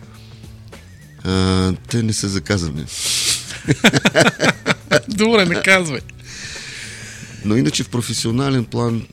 А, 1.25 1.73
те 1.89 2.03
не 2.03 2.13
са 2.13 2.29
заказани. 2.29 2.85
Добре, 5.09 5.45
не 5.45 5.63
казвай. 5.63 6.01
Но 7.45 7.57
иначе 7.57 7.85
в 7.85 7.89
професионален 7.89 8.65
план, 8.65 9.07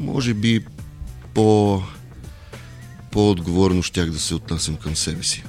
може 0.00 0.34
би 0.34 0.64
по, 1.34 1.82
по-отговорно 3.16 3.82
щях 3.82 4.10
да 4.10 4.18
се 4.18 4.34
отнасям 4.34 4.76
към 4.76 4.96
себе 4.96 5.22
си. 5.22 5.42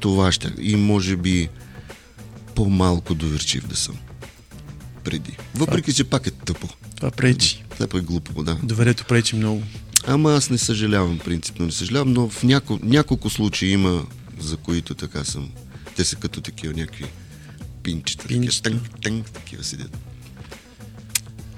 Това 0.00 0.32
ще. 0.32 0.52
И 0.60 0.76
може 0.76 1.16
би 1.16 1.48
по-малко 2.54 3.14
доверчив 3.14 3.66
да 3.66 3.76
съм. 3.76 3.96
Преди. 5.04 5.36
Въпреки, 5.54 5.92
че 5.92 6.04
пак 6.04 6.26
е 6.26 6.30
тъпо. 6.30 6.68
Това 6.96 7.10
пречи. 7.10 7.64
Пак 7.78 7.94
е 7.94 8.00
глупо, 8.00 8.42
да. 8.42 8.54
Доверието 8.62 9.04
пречи 9.04 9.36
много. 9.36 9.62
Ама 10.06 10.32
аз 10.32 10.50
не 10.50 10.58
съжалявам, 10.58 11.18
принципно 11.18 11.66
не 11.66 11.72
съжалявам, 11.72 12.12
но 12.12 12.28
в 12.28 12.42
няко, 12.42 12.78
няколко 12.82 13.30
случаи 13.30 13.70
има, 13.70 14.06
за 14.38 14.56
които 14.56 14.94
така 14.94 15.24
съм. 15.24 15.50
Те 15.96 16.04
са 16.04 16.16
като 16.16 16.40
такива 16.40 16.74
някакви 16.74 17.04
пинчета. 17.82 18.26
Пинчета. 18.26 18.62
Такива, 18.62 18.82
тънк, 18.82 19.00
тънк, 19.00 19.30
такива 19.30 19.64
седят. 19.64 19.98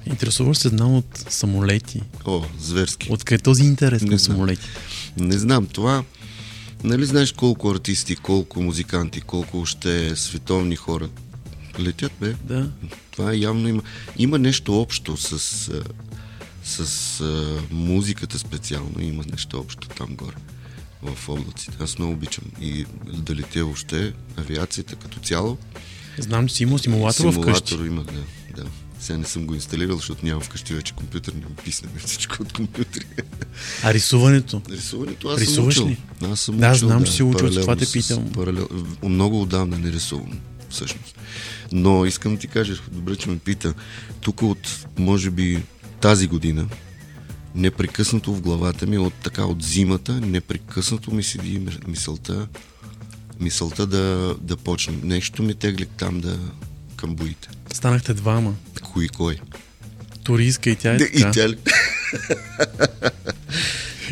Интересуваш 0.07 0.59
се 0.59 0.69
една 0.69 0.97
от 0.97 1.25
самолети. 1.29 2.03
О, 2.25 2.45
зверски. 2.61 3.09
Откъде 3.11 3.35
е 3.35 3.39
този 3.39 3.65
интерес 3.65 4.03
Не 4.03 4.09
към 4.09 4.19
знам. 4.19 4.37
самолети? 4.37 4.69
Не 5.17 5.39
знам, 5.39 5.67
това... 5.67 6.05
Нали 6.85 7.05
знаеш 7.05 7.33
колко 7.33 7.71
артисти, 7.71 8.17
колко 8.17 8.63
музиканти, 8.63 9.21
колко 9.21 9.61
още 9.61 10.17
световни 10.17 10.77
хора 10.77 11.09
летят, 11.81 12.13
бе? 12.21 12.35
Да. 12.45 12.71
Това 13.11 13.35
явно 13.35 13.69
има... 13.69 13.83
Има 14.19 14.39
нещо 14.39 14.81
общо 14.81 15.17
с... 15.17 15.71
С 16.65 17.25
музиката 17.71 18.39
специално. 18.39 19.01
Има 19.01 19.25
нещо 19.31 19.59
общо 19.59 19.89
там 19.89 20.09
горе. 20.17 20.37
В 21.03 21.29
облаците. 21.29 21.77
Аз 21.81 21.99
много 21.99 22.13
обичам. 22.13 22.45
И 22.61 22.85
да 23.13 23.35
летя 23.35 23.65
въобще 23.65 24.13
авиацията 24.37 24.97
като 24.97 25.21
цяло. 25.21 25.59
Знам, 26.19 26.49
че 26.49 26.55
си 26.55 26.63
имал 26.63 26.79
симулатор 26.79 27.33
вкъщи. 27.33 27.69
Симулатор 27.69 27.85
имах, 27.85 28.05
да. 28.05 28.63
да. 28.63 28.69
Сега 29.03 29.19
не 29.19 29.25
съм 29.25 29.47
го 29.47 29.55
инсталирал, 29.55 29.97
защото 29.97 30.27
нямам 30.27 30.43
вкъщи 30.43 30.75
вече 30.75 30.93
компютър, 30.93 31.33
не 31.33 31.41
ми 31.41 31.55
писне 31.65 31.89
всичко 31.99 32.37
от 32.41 32.53
компютри. 32.53 33.05
А 33.83 33.95
рисуването? 33.95 34.63
Рисуването 34.71 35.29
аз 35.29 35.41
Рисуваш 35.41 35.75
съм 35.75 35.85
учил. 35.85 35.93
ли? 35.93 36.03
Аз 36.23 36.41
съм 36.41 36.59
Да, 36.59 36.71
учил, 36.71 36.89
знам, 36.89 37.05
че 37.05 37.13
си 37.13 37.23
учил, 37.23 37.51
това 37.51 37.77
те 37.77 37.85
с- 37.85 37.93
питам. 37.93 38.33
Паралел... 38.33 38.69
Много 39.03 39.43
отдавна 39.43 39.79
не 39.79 39.93
рисувам, 39.93 40.41
всъщност. 40.71 41.19
Но 41.73 42.07
искам 42.07 42.35
да 42.35 42.41
ти 42.41 42.47
кажа, 42.47 42.75
добре, 42.91 43.17
че 43.17 43.29
ме 43.31 43.39
пита, 43.39 43.75
тук 44.21 44.43
от, 44.43 44.69
може 44.99 45.31
би, 45.31 45.63
тази 46.01 46.27
година, 46.27 46.67
непрекъснато 47.55 48.35
в 48.35 48.41
главата 48.41 48.87
ми, 48.87 48.99
от 48.99 49.15
така 49.15 49.45
от 49.45 49.63
зимата, 49.63 50.13
непрекъснато 50.13 51.11
ми 51.11 51.23
седи 51.23 51.61
мисълта, 51.87 52.49
мисълта 53.41 53.87
да, 53.87 54.35
да 54.41 54.57
почнем. 54.57 55.01
Нещо 55.05 55.43
ми 55.43 55.55
тегли 55.55 55.87
там 55.87 56.21
да, 56.21 56.39
към 56.97 57.15
боите. 57.15 57.49
Станахте 57.73 58.15
двама. 58.15 58.55
Кои 58.83 59.09
кой? 59.09 59.39
Туристка 60.25 60.71
и 60.71 60.77
тя 60.77 60.91
е 60.93 60.97
Да, 60.97 61.05
така. 61.13 61.29
и 61.29 61.33
тя 61.33 61.49
ли? 61.49 61.57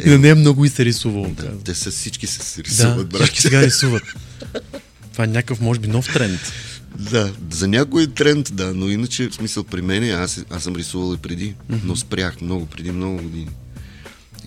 И 0.05 0.09
на 0.09 0.19
нея 0.19 0.37
много 0.37 0.65
и 0.65 0.69
се 0.69 0.85
рисувал. 0.85 1.31
Да, 1.31 1.59
те 1.59 1.75
са 1.75 1.91
всички 1.91 2.27
се 2.27 2.39
се 2.39 2.63
да 2.63 2.69
рисуват, 2.69 3.09
брат. 3.09 3.23
всички 3.23 3.41
сега 3.41 3.63
рисуват. 3.67 4.03
Това 5.13 5.25
е 5.25 5.29
някакъв, 5.29 5.61
може 5.61 5.81
би, 5.81 5.89
нов 5.89 6.13
тренд. 6.13 6.41
Да, 6.99 7.33
за 7.51 7.69
някой 7.69 8.07
тренд, 8.07 8.51
да, 8.57 8.75
но 8.75 8.89
иначе, 8.89 9.29
в 9.29 9.35
смисъл 9.35 9.65
при 9.65 9.83
мен, 9.83 10.11
аз, 10.11 10.45
аз 10.51 10.63
съм 10.63 10.77
рисувал 10.77 11.15
и 11.15 11.19
преди, 11.19 11.55
но 11.85 11.97
спрях 11.97 12.41
много, 12.41 12.67
преди 12.67 12.91
много 12.91 13.23
години. 13.23 13.49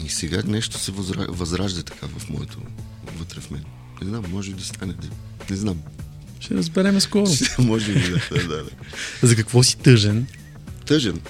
И 0.05 0.09
сега 0.09 0.41
нещо 0.45 0.79
се 0.79 0.91
възра... 0.91 1.25
възражда 1.29 1.83
така 1.83 2.07
в 2.07 2.29
моето, 2.29 2.57
вътре 3.17 3.41
в 3.41 3.51
мен. 3.51 3.63
Не 4.01 4.09
знам, 4.09 4.23
може 4.31 4.51
да 4.51 4.63
стане, 4.63 4.93
не 5.49 5.55
знам. 5.55 5.77
Ще 6.43 6.55
разбереме 6.55 7.01
скоро. 7.01 7.25
може 7.59 7.93
би 7.93 7.99
да, 8.09 8.19
да, 8.47 8.63
да. 8.63 8.69
За 9.23 9.35
какво 9.35 9.63
си 9.63 9.77
тъжен? 9.77 10.27
Тъжен. 10.85 11.21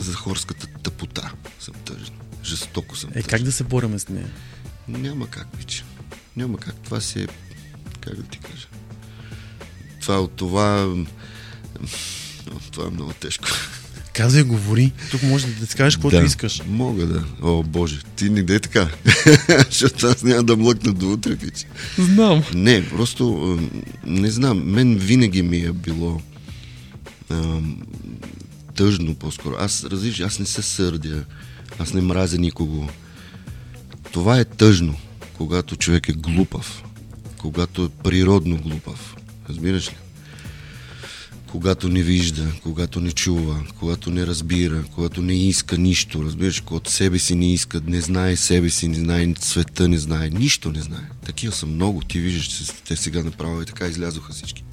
За 0.00 0.12
хорската 0.12 0.66
тъпота 0.66 1.32
съм 1.60 1.74
тъжен. 1.74 2.14
Жестоко 2.44 2.96
съм 2.96 3.10
Е, 3.10 3.12
тъжен. 3.12 3.28
как 3.28 3.42
да 3.42 3.52
се 3.52 3.64
бореме 3.64 3.98
с 3.98 4.08
нея? 4.08 4.30
Няма 4.88 5.26
как, 5.30 5.56
вече. 5.56 5.84
Няма 6.36 6.58
как. 6.58 6.74
Това 6.76 7.00
си 7.00 7.20
е... 7.22 7.26
Как 8.00 8.14
да 8.16 8.22
ти 8.22 8.38
кажа? 8.38 8.66
Това 10.00 10.20
от 10.20 10.32
това... 10.32 10.94
Това 12.72 12.86
е 12.86 12.90
много 12.90 13.12
тежко. 13.12 13.48
Казвай, 14.20 14.42
говори. 14.42 14.92
Тук 15.10 15.22
може 15.22 15.46
да 15.46 15.66
ти 15.66 15.74
кажеш 15.74 15.96
каквото 15.96 16.16
да, 16.16 16.24
искаш. 16.24 16.62
Мога 16.68 17.06
да. 17.06 17.24
О, 17.42 17.62
Боже, 17.62 18.00
ти 18.16 18.30
не 18.30 18.42
дей 18.42 18.58
така. 18.58 18.88
Защото 19.70 20.06
аз 20.06 20.22
няма 20.22 20.42
да 20.42 20.56
млъкна 20.56 20.92
до 20.92 21.12
утре, 21.12 21.36
пич. 21.36 21.66
Знам. 21.98 22.42
Не, 22.54 22.88
просто 22.88 23.58
не 24.06 24.30
знам. 24.30 24.62
Мен 24.64 24.96
винаги 24.96 25.42
ми 25.42 25.56
е 25.56 25.72
било 25.72 26.20
ам, 27.30 27.82
тъжно 28.74 29.14
по-скоро. 29.14 29.54
Аз, 29.58 29.84
разбираш, 29.84 30.20
аз 30.20 30.38
не 30.38 30.46
се 30.46 30.62
сърдя. 30.62 31.24
Аз 31.78 31.92
не 31.92 32.00
мразя 32.00 32.38
никого. 32.38 32.88
Това 34.12 34.40
е 34.40 34.44
тъжно, 34.44 34.96
когато 35.36 35.76
човек 35.76 36.08
е 36.08 36.12
глупав. 36.12 36.82
Когато 37.36 37.84
е 37.84 38.02
природно 38.02 38.56
глупав. 38.56 39.16
Разбираш 39.48 39.88
ли? 39.88 39.96
Когато 41.50 41.88
не 41.88 42.02
вижда, 42.02 42.52
когато 42.62 43.00
не 43.00 43.12
чува, 43.12 43.64
когато 43.78 44.10
не 44.10 44.26
разбира, 44.26 44.84
когато 44.94 45.22
не 45.22 45.48
иска 45.48 45.78
нищо, 45.78 46.24
разбираш, 46.24 46.60
когато 46.60 46.90
себе 46.90 47.18
си 47.18 47.34
не 47.34 47.52
иска, 47.52 47.80
не 47.86 48.00
знае 48.00 48.36
себе 48.36 48.70
си, 48.70 48.88
не 48.88 48.94
знае 48.94 49.34
света, 49.40 49.88
не 49.88 49.98
знае, 49.98 50.30
нищо 50.30 50.72
не 50.72 50.80
знае. 50.80 51.08
Такива 51.26 51.52
са 51.52 51.66
много, 51.66 52.00
ти 52.00 52.20
виждаш, 52.20 52.72
те 52.88 52.96
сега 52.96 53.22
направо 53.22 53.64
така 53.64 53.86
излязоха 53.86 54.32
всички. 54.32 54.64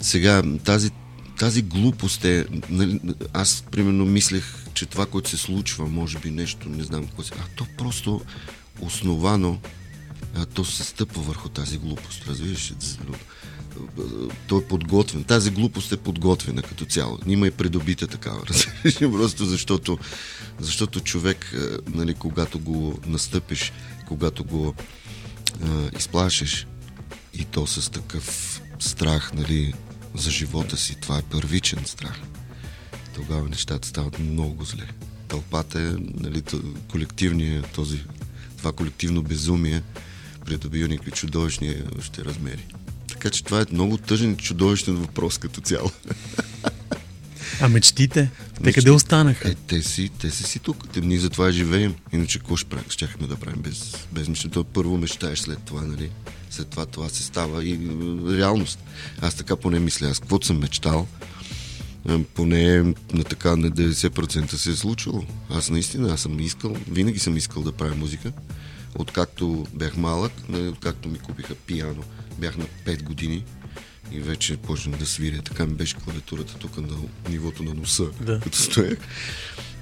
Сега, 0.00 0.42
тази, 0.64 0.90
тази 1.38 1.62
глупост 1.62 2.24
е, 2.24 2.46
нали, 2.70 3.00
аз 3.32 3.64
примерно 3.70 4.04
мислех, 4.04 4.44
че 4.74 4.86
това, 4.86 5.06
което 5.06 5.30
се 5.30 5.36
случва, 5.36 5.86
може 5.86 6.18
би 6.18 6.30
нещо, 6.30 6.68
не 6.68 6.84
знам 6.84 7.06
какво 7.06 7.22
се... 7.22 7.32
А 7.34 7.44
то 7.56 7.66
просто 7.78 8.20
основано, 8.80 9.58
а, 10.34 10.46
то 10.46 10.64
се 10.64 10.84
стъпва 10.84 11.22
върху 11.22 11.48
тази 11.48 11.78
глупост, 11.78 12.24
разбираш? 12.28 12.72
Той 14.46 14.58
е 14.58 14.64
подготвен. 14.64 15.24
Тази 15.24 15.50
глупост 15.50 15.92
е 15.92 15.96
подготвена 15.96 16.62
като 16.62 16.84
цяло. 16.84 17.18
Има 17.26 17.46
и 17.46 17.50
придобита 17.50 18.06
такава? 18.06 18.40
Просто 18.98 19.44
защото, 19.44 19.98
защото 20.60 21.00
човек, 21.00 21.54
а, 21.54 21.78
нали, 21.94 22.14
когато 22.14 22.58
го 22.58 22.98
настъпиш, 23.06 23.72
когато 24.08 24.44
го 24.44 24.74
а, 25.64 25.96
изплашеш 25.98 26.66
и 27.34 27.44
то 27.44 27.66
с 27.66 27.90
такъв 27.90 28.60
страх, 28.78 29.32
нали, 29.34 29.74
за 30.14 30.30
живота 30.30 30.76
си, 30.76 30.96
това 31.00 31.18
е 31.18 31.22
първичен 31.22 31.84
страх. 31.84 32.20
Тогава 33.14 33.48
нещата 33.48 33.88
стават 33.88 34.18
много 34.18 34.64
зле. 34.64 34.86
Тълпата 35.28 35.80
е, 35.80 35.92
нали, 36.14 36.42
колективния, 36.90 37.62
този, 37.62 38.04
това 38.58 38.72
колективно 38.72 39.22
безумие 39.22 39.82
придобива 40.44 40.88
някакви 40.88 41.10
чудовищни 41.10 41.76
още 41.98 42.24
размери. 42.24 42.66
Така 43.22 43.34
че 43.34 43.44
това 43.44 43.60
е 43.60 43.64
много 43.72 43.96
тъжен 43.98 44.32
и 44.32 44.36
чудовищен 44.36 44.94
въпрос 44.94 45.38
като 45.38 45.60
цяло. 45.60 45.90
А 47.60 47.68
мечтите? 47.68 48.30
Те 48.64 48.72
къде 48.72 48.90
останаха? 48.90 49.48
Е, 49.48 49.54
те 49.54 49.82
си, 49.82 50.10
те 50.20 50.30
са 50.30 50.42
си 50.42 50.58
тук. 50.58 50.88
Те, 50.92 51.00
ние 51.00 51.18
затова 51.18 51.52
живеем. 51.52 51.94
Иначе 52.12 52.38
какво 52.38 52.56
ще 52.56 52.68
правим? 52.68 52.84
Щяхме 52.88 53.26
да 53.26 53.36
правим 53.36 53.62
без, 53.62 54.06
без 54.12 54.28
мечтата. 54.28 54.64
Първо 54.64 54.98
мечтаеш 54.98 55.38
след 55.38 55.58
това, 55.58 55.82
нали? 55.82 56.10
След 56.50 56.68
това 56.68 56.86
това 56.86 57.08
се 57.08 57.22
става 57.22 57.64
и 57.64 57.72
е, 57.72 57.78
реалност. 58.38 58.78
Аз 59.20 59.34
така 59.34 59.56
поне 59.56 59.80
мисля. 59.80 60.06
Аз 60.06 60.18
каквото 60.18 60.46
съм 60.46 60.58
мечтал, 60.58 61.06
е, 62.08 62.22
поне 62.22 62.82
на 63.12 63.24
така 63.28 63.56
на 63.56 63.70
90% 63.70 64.54
се 64.54 64.70
е 64.70 64.76
случило. 64.76 65.24
Аз 65.50 65.70
наистина, 65.70 66.12
аз 66.12 66.20
съм 66.20 66.40
искал, 66.40 66.76
винаги 66.90 67.18
съм 67.18 67.36
искал 67.36 67.62
да 67.62 67.72
правя 67.72 67.94
музика. 67.94 68.32
Откакто 68.94 69.66
бях 69.74 69.96
малък, 69.96 70.32
нали, 70.48 70.68
откакто 70.68 71.08
ми 71.08 71.18
купиха 71.18 71.54
пияно, 71.54 72.04
бях 72.38 72.56
на 72.56 72.64
5 72.86 73.02
години 73.02 73.44
и 74.12 74.20
вече 74.20 74.56
почнах 74.56 74.98
да 74.98 75.06
свиря. 75.06 75.42
Така 75.42 75.66
ми 75.66 75.74
беше 75.74 75.96
клавиатурата 75.96 76.54
тук 76.54 76.76
на 76.76 76.96
нивото 77.28 77.62
на 77.62 77.74
носа, 77.74 78.04
Да. 78.20 78.40
като 78.40 78.58
стоях. 78.58 78.98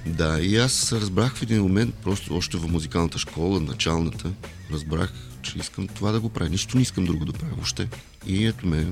Да, 0.05 0.39
и 0.41 0.57
аз 0.57 0.91
разбрах 0.91 1.35
в 1.35 1.41
един 1.41 1.61
момент, 1.61 1.95
просто 1.95 2.37
още 2.37 2.57
в 2.57 2.67
музикалната 2.67 3.17
школа, 3.17 3.59
началната, 3.59 4.31
разбрах, 4.71 5.13
че 5.41 5.53
искам 5.59 5.87
това 5.87 6.11
да 6.11 6.19
го 6.19 6.29
правя. 6.29 6.49
Нищо 6.49 6.77
не 6.77 6.81
искам 6.83 7.05
друго 7.05 7.25
да 7.25 7.33
правя 7.33 7.53
въобще. 7.55 7.87
И 8.27 8.45
ето 8.45 8.67
ме, 8.67 8.87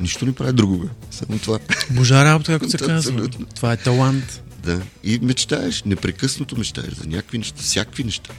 нищо 0.00 0.26
не 0.26 0.32
прави 0.34 0.52
друго, 0.52 0.78
бе. 0.78 0.88
Само 1.10 1.38
това. 1.38 1.58
Божа 1.90 2.24
работа, 2.24 2.52
както 2.52 2.70
се 2.70 2.78
казва. 2.78 3.28
Това 3.54 3.72
е 3.72 3.76
талант. 3.76 4.42
Да. 4.62 4.82
И 5.04 5.18
мечтаеш, 5.22 5.82
непрекъснато 5.82 6.56
мечтаеш 6.56 6.94
за 6.94 7.06
някакви 7.06 7.38
неща, 7.38 7.62
всякакви 7.62 8.04
неща. 8.04 8.30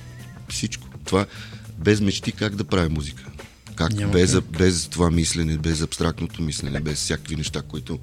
Всичко. 0.49 0.87
Това 1.05 1.25
без 1.77 2.01
мечти 2.01 2.31
как 2.31 2.55
да 2.55 2.63
прави 2.63 2.89
музика? 2.89 3.23
Как? 3.75 3.93
Няма 3.93 4.13
без, 4.13 4.31
как. 4.33 4.43
без 4.43 4.87
това 4.87 5.11
мислене, 5.11 5.57
без 5.57 5.81
абстрактното 5.81 6.41
мислене, 6.41 6.79
без 6.79 6.97
всякакви 6.97 7.35
неща, 7.35 7.61
които 7.61 7.99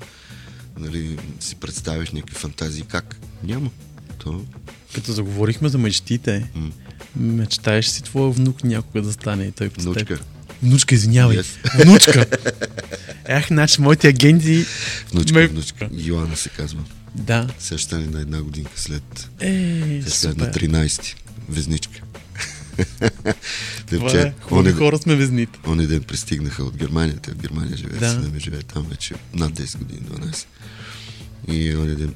нали, 0.79 1.19
си 1.41 1.55
представяш 1.55 2.11
някакви 2.11 2.37
фантазии. 2.37 2.83
Как? 2.83 3.17
Няма. 3.45 3.71
То 4.19 4.45
Като 4.95 5.13
заговорихме 5.13 5.69
за 5.69 5.79
мечтите, 5.79 6.51
М. 6.55 6.71
мечтаеш 7.17 7.87
си 7.87 8.03
твоя 8.03 8.31
внук 8.31 8.65
някога 8.65 9.03
да 9.03 9.13
стане 9.13 9.45
и 9.45 9.53
той 9.53 9.69
внучка. 9.69 10.05
теб. 10.07 10.25
Внучка, 10.63 10.95
извинявай. 10.95 11.37
Yes. 11.37 11.85
Внучка. 11.85 12.27
Ях, 13.29 13.47
значи, 13.47 13.81
моите 13.81 14.09
агенти... 14.09 14.65
Внучка, 15.13 15.39
ме- 15.39 15.47
внучка. 15.47 15.89
Йоана 15.93 16.37
се 16.37 16.49
казва. 16.49 16.81
Да. 17.15 17.49
Сега 17.59 17.79
ще 17.79 17.87
стане 17.87 18.07
на 18.07 18.21
една 18.21 18.43
годинка 18.43 18.71
след 18.77 19.31
Е, 19.41 20.03
сега 20.07 20.35
на 20.35 20.45
супер. 20.45 20.63
13. 20.63 21.15
Везничка. 21.49 22.01
Това 23.89 24.13
е. 24.13 24.33
Хубави 24.41 24.73
хора 24.73 24.99
сме 24.99 25.17
везните. 25.17 25.59
оня 25.67 25.87
ден 25.87 26.03
пристигнаха 26.03 26.65
от 26.65 26.77
Германия. 26.77 27.17
Те 27.17 27.31
в 27.31 27.37
Германия 27.37 27.77
живеят. 27.77 28.01
Да. 28.01 28.11
Сина 28.11 28.29
ми 28.29 28.41
живее 28.41 28.63
там 28.63 28.87
вече 28.91 29.15
над 29.35 29.53
10 29.53 29.79
години, 29.79 30.01
12. 30.03 30.47
И 31.49 31.77
оня 31.77 31.95
ден 31.95 32.13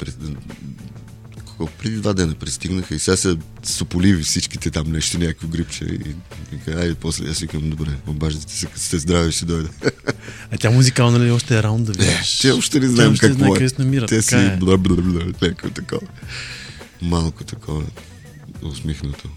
колко- 1.59 1.73
преди 1.79 1.97
два 1.97 2.13
дена 2.13 2.35
пристигнаха 2.35 2.95
и 2.95 2.99
сега 2.99 3.17
са 3.17 3.37
сополиви 3.63 4.23
всичките 4.23 4.71
там 4.71 4.93
нещо, 4.93 5.19
някакво 5.19 5.49
грипче. 5.49 5.85
И, 5.85 6.01
каза, 6.65 6.81
айде, 6.81 6.95
после 6.95 7.31
аз 7.31 7.39
викам, 7.39 7.71
добре, 7.71 7.91
обаждате 8.07 8.53
се, 8.53 8.67
като 8.67 8.79
сте 8.81 8.99
здрави, 8.99 9.33
ще 9.33 9.45
дойда. 9.45 9.69
А 10.51 10.59
тя 10.59 10.71
музикална 10.71 11.21
ли 11.21 11.31
още 11.31 11.59
е 11.59 11.63
раунд 11.63 11.87
да 11.87 11.93
видиш? 11.93 12.39
Те 12.39 12.51
още 12.51 12.81
не 12.81 12.89
знаем 12.89 13.17
какво 13.17 13.37
знае 13.37 13.51
е. 13.51 13.55
къде 13.55 13.69
се 13.69 13.75
намира, 13.79 14.07
Те 14.07 14.23
си 14.23 14.35
е. 14.35 14.59
някакво 15.43 15.71
такова. 15.71 16.07
Малко 17.03 17.45
такова 17.45 17.83
усмихнато. 18.63 19.29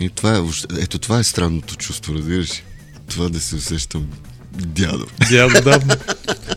И 0.00 0.10
това 0.10 0.36
е, 0.36 0.40
ето 0.78 0.98
това 0.98 1.18
е 1.18 1.24
странното 1.24 1.76
чувство, 1.76 2.14
разбираш? 2.14 2.62
Това 3.08 3.28
да 3.28 3.40
се 3.40 3.56
усещам 3.56 4.06
дядо. 4.52 5.06
Дядо, 5.30 5.60
да. 5.62 5.80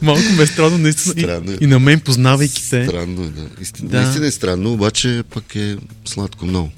Малко 0.02 0.22
ме 0.38 0.44
е 0.44 0.48
странно, 0.48 0.78
наистина. 0.78 1.14
Странно 1.14 1.52
е. 1.52 1.54
И, 1.54 1.64
и 1.64 1.68
на 1.68 1.80
мен, 1.80 2.00
познавайки 2.00 2.70
те. 2.70 2.86
Странно 2.86 3.24
е, 3.24 3.28
да. 3.28 3.48
Истина, 3.62 3.90
Да. 3.90 4.02
Наистина 4.02 4.28
е 4.28 4.32
странно, 4.32 4.74
обаче 4.74 5.24
пък 5.30 5.56
е 5.56 5.78
сладко 6.06 6.46
много. 6.46 6.72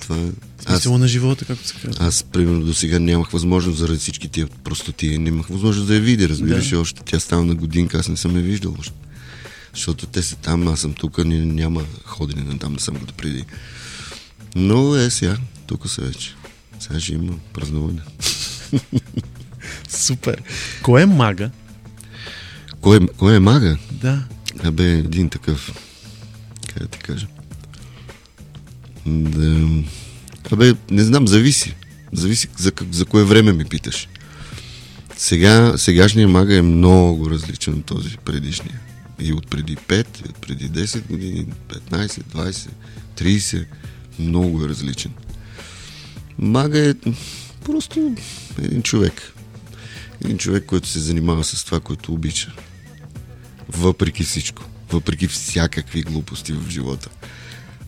Това 0.00 0.16
е... 0.16 0.28
Аз, 0.64 0.74
Смисъла 0.74 0.98
на 0.98 1.08
живота, 1.08 1.44
както 1.44 1.68
се 1.68 1.74
казва. 1.74 2.06
аз, 2.06 2.22
примерно, 2.22 2.64
до 2.64 2.74
сега 2.74 2.98
нямах 2.98 3.30
възможност 3.30 3.78
заради 3.78 3.98
всички 3.98 4.28
тия 4.28 4.46
простоти. 4.64 5.18
Нямах 5.18 5.46
възможност 5.46 5.88
да 5.88 5.94
я 5.94 6.00
видя, 6.00 6.28
разбираш 6.28 6.70
Да. 6.70 6.78
още. 6.80 7.02
Тя 7.04 7.20
става 7.20 7.44
на 7.44 7.54
годинка, 7.54 7.98
аз 7.98 8.08
не 8.08 8.16
съм 8.16 8.36
я 8.36 8.42
виждал 8.42 8.76
още. 8.78 8.94
Защото 9.74 10.06
те 10.06 10.22
са 10.22 10.36
там, 10.36 10.68
аз 10.68 10.80
съм 10.80 10.92
тук, 10.92 11.18
няма 11.24 11.82
ходене 12.04 12.42
на 12.42 12.58
там, 12.58 12.72
не 12.72 12.78
съм 12.78 12.94
го 12.94 13.06
преди. 13.16 13.44
Но 14.56 14.96
е 14.96 15.10
сега, 15.10 15.36
тук 15.66 15.88
са 15.88 16.02
вече. 16.02 16.34
Сега 16.80 17.00
ще 17.00 17.14
има 17.14 17.32
празнуване. 17.52 18.00
Супер. 19.88 20.42
Кой 20.82 21.02
е 21.02 21.06
мага? 21.06 21.50
Кой, 22.80 22.96
е- 22.96 23.06
кой 23.18 23.36
е 23.36 23.38
мага? 23.38 23.78
Да. 23.92 24.22
Абе, 24.64 24.90
един 24.90 25.28
такъв. 25.28 25.72
Как 26.68 26.82
да 26.82 26.88
ти 26.88 26.98
кажа? 26.98 27.26
Да. 29.06 29.68
Абе, 30.50 30.74
не 30.90 31.04
знам, 31.04 31.28
зависи. 31.28 31.74
Зависи 32.12 32.48
за, 32.58 32.72
за 32.90 33.04
кое 33.04 33.24
време 33.24 33.52
ми 33.52 33.64
питаш. 33.64 34.08
Сега, 35.16 35.78
сегашният 35.78 36.30
мага 36.30 36.56
е 36.56 36.62
много 36.62 37.30
различен 37.30 37.74
от 37.74 37.84
този 37.84 38.16
предишния. 38.24 38.80
И 39.20 39.32
от 39.32 39.46
преди 39.46 39.76
5, 39.76 40.06
и 40.26 40.28
от 40.28 40.36
преди 40.36 40.70
10 40.70 41.06
години, 41.06 41.46
15, 41.68 42.06
20, 42.06 42.68
30. 43.16 43.66
Много 44.18 44.64
е 44.64 44.68
различен. 44.68 45.12
Мага 46.38 46.88
е 46.88 46.94
просто 47.64 48.14
един 48.58 48.82
човек. 48.82 49.32
Един 50.24 50.38
човек, 50.38 50.64
който 50.66 50.88
се 50.88 50.98
занимава 51.00 51.44
с 51.44 51.64
това, 51.64 51.80
което 51.80 52.12
обича 52.12 52.52
въпреки 53.68 54.24
всичко, 54.24 54.62
въпреки 54.90 55.28
всякакви 55.28 56.02
глупости 56.02 56.52
в 56.52 56.70
живота 56.70 57.08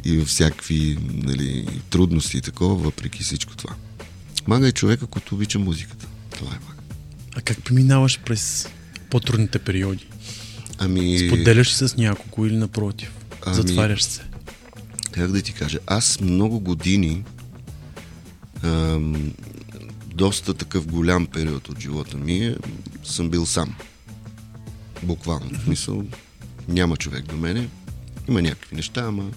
и 0.04 0.18
във 0.18 0.28
всякакви 0.28 0.98
нали, 1.12 1.66
трудности 1.90 2.36
и 2.36 2.40
такова, 2.40 2.74
въпреки 2.74 3.22
всичко 3.22 3.56
това. 3.56 3.74
Мага 4.46 4.68
е 4.68 4.72
човека, 4.72 5.06
който 5.06 5.34
обича 5.34 5.58
музиката. 5.58 6.06
Това 6.30 6.50
е 6.50 6.58
мага. 6.68 6.82
А 7.36 7.40
как 7.40 7.64
преминаваш 7.64 8.20
през 8.26 8.68
по-трудните 9.10 9.58
периоди? 9.58 10.06
Ами, 10.78 11.18
Споделяш 11.18 11.82
ли 11.82 11.88
с 11.88 11.96
няколко 11.96 12.46
или 12.46 12.56
напротив? 12.56 13.12
Ами- 13.46 13.56
Затваряш 13.56 14.02
се. 14.02 14.22
как 15.12 15.32
да 15.32 15.42
ти 15.42 15.52
кажа, 15.52 15.78
аз 15.86 16.20
много 16.20 16.60
години, 16.60 17.24
доста 20.14 20.54
такъв 20.54 20.86
голям 20.86 21.26
период 21.26 21.68
от 21.68 21.80
живота 21.80 22.16
ми 22.16 22.46
е, 22.46 22.56
съм 23.04 23.30
бил 23.30 23.46
сам. 23.46 23.74
Буквално. 25.02 25.50
В 25.58 25.64
смисъл, 25.64 26.04
няма 26.68 26.96
човек 26.96 27.24
до 27.24 27.36
мене. 27.36 27.68
Има 28.28 28.42
някакви 28.42 28.76
неща, 28.76 29.04
ама 29.04 29.30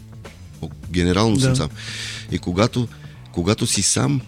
генерално 0.92 1.36
Да. 1.36 1.42
съм 1.42 1.56
сам. 1.56 1.70
И 2.32 2.40
когато, 2.40 2.88
когато 3.32 3.68
си 3.68 3.82
сам, 3.82 4.22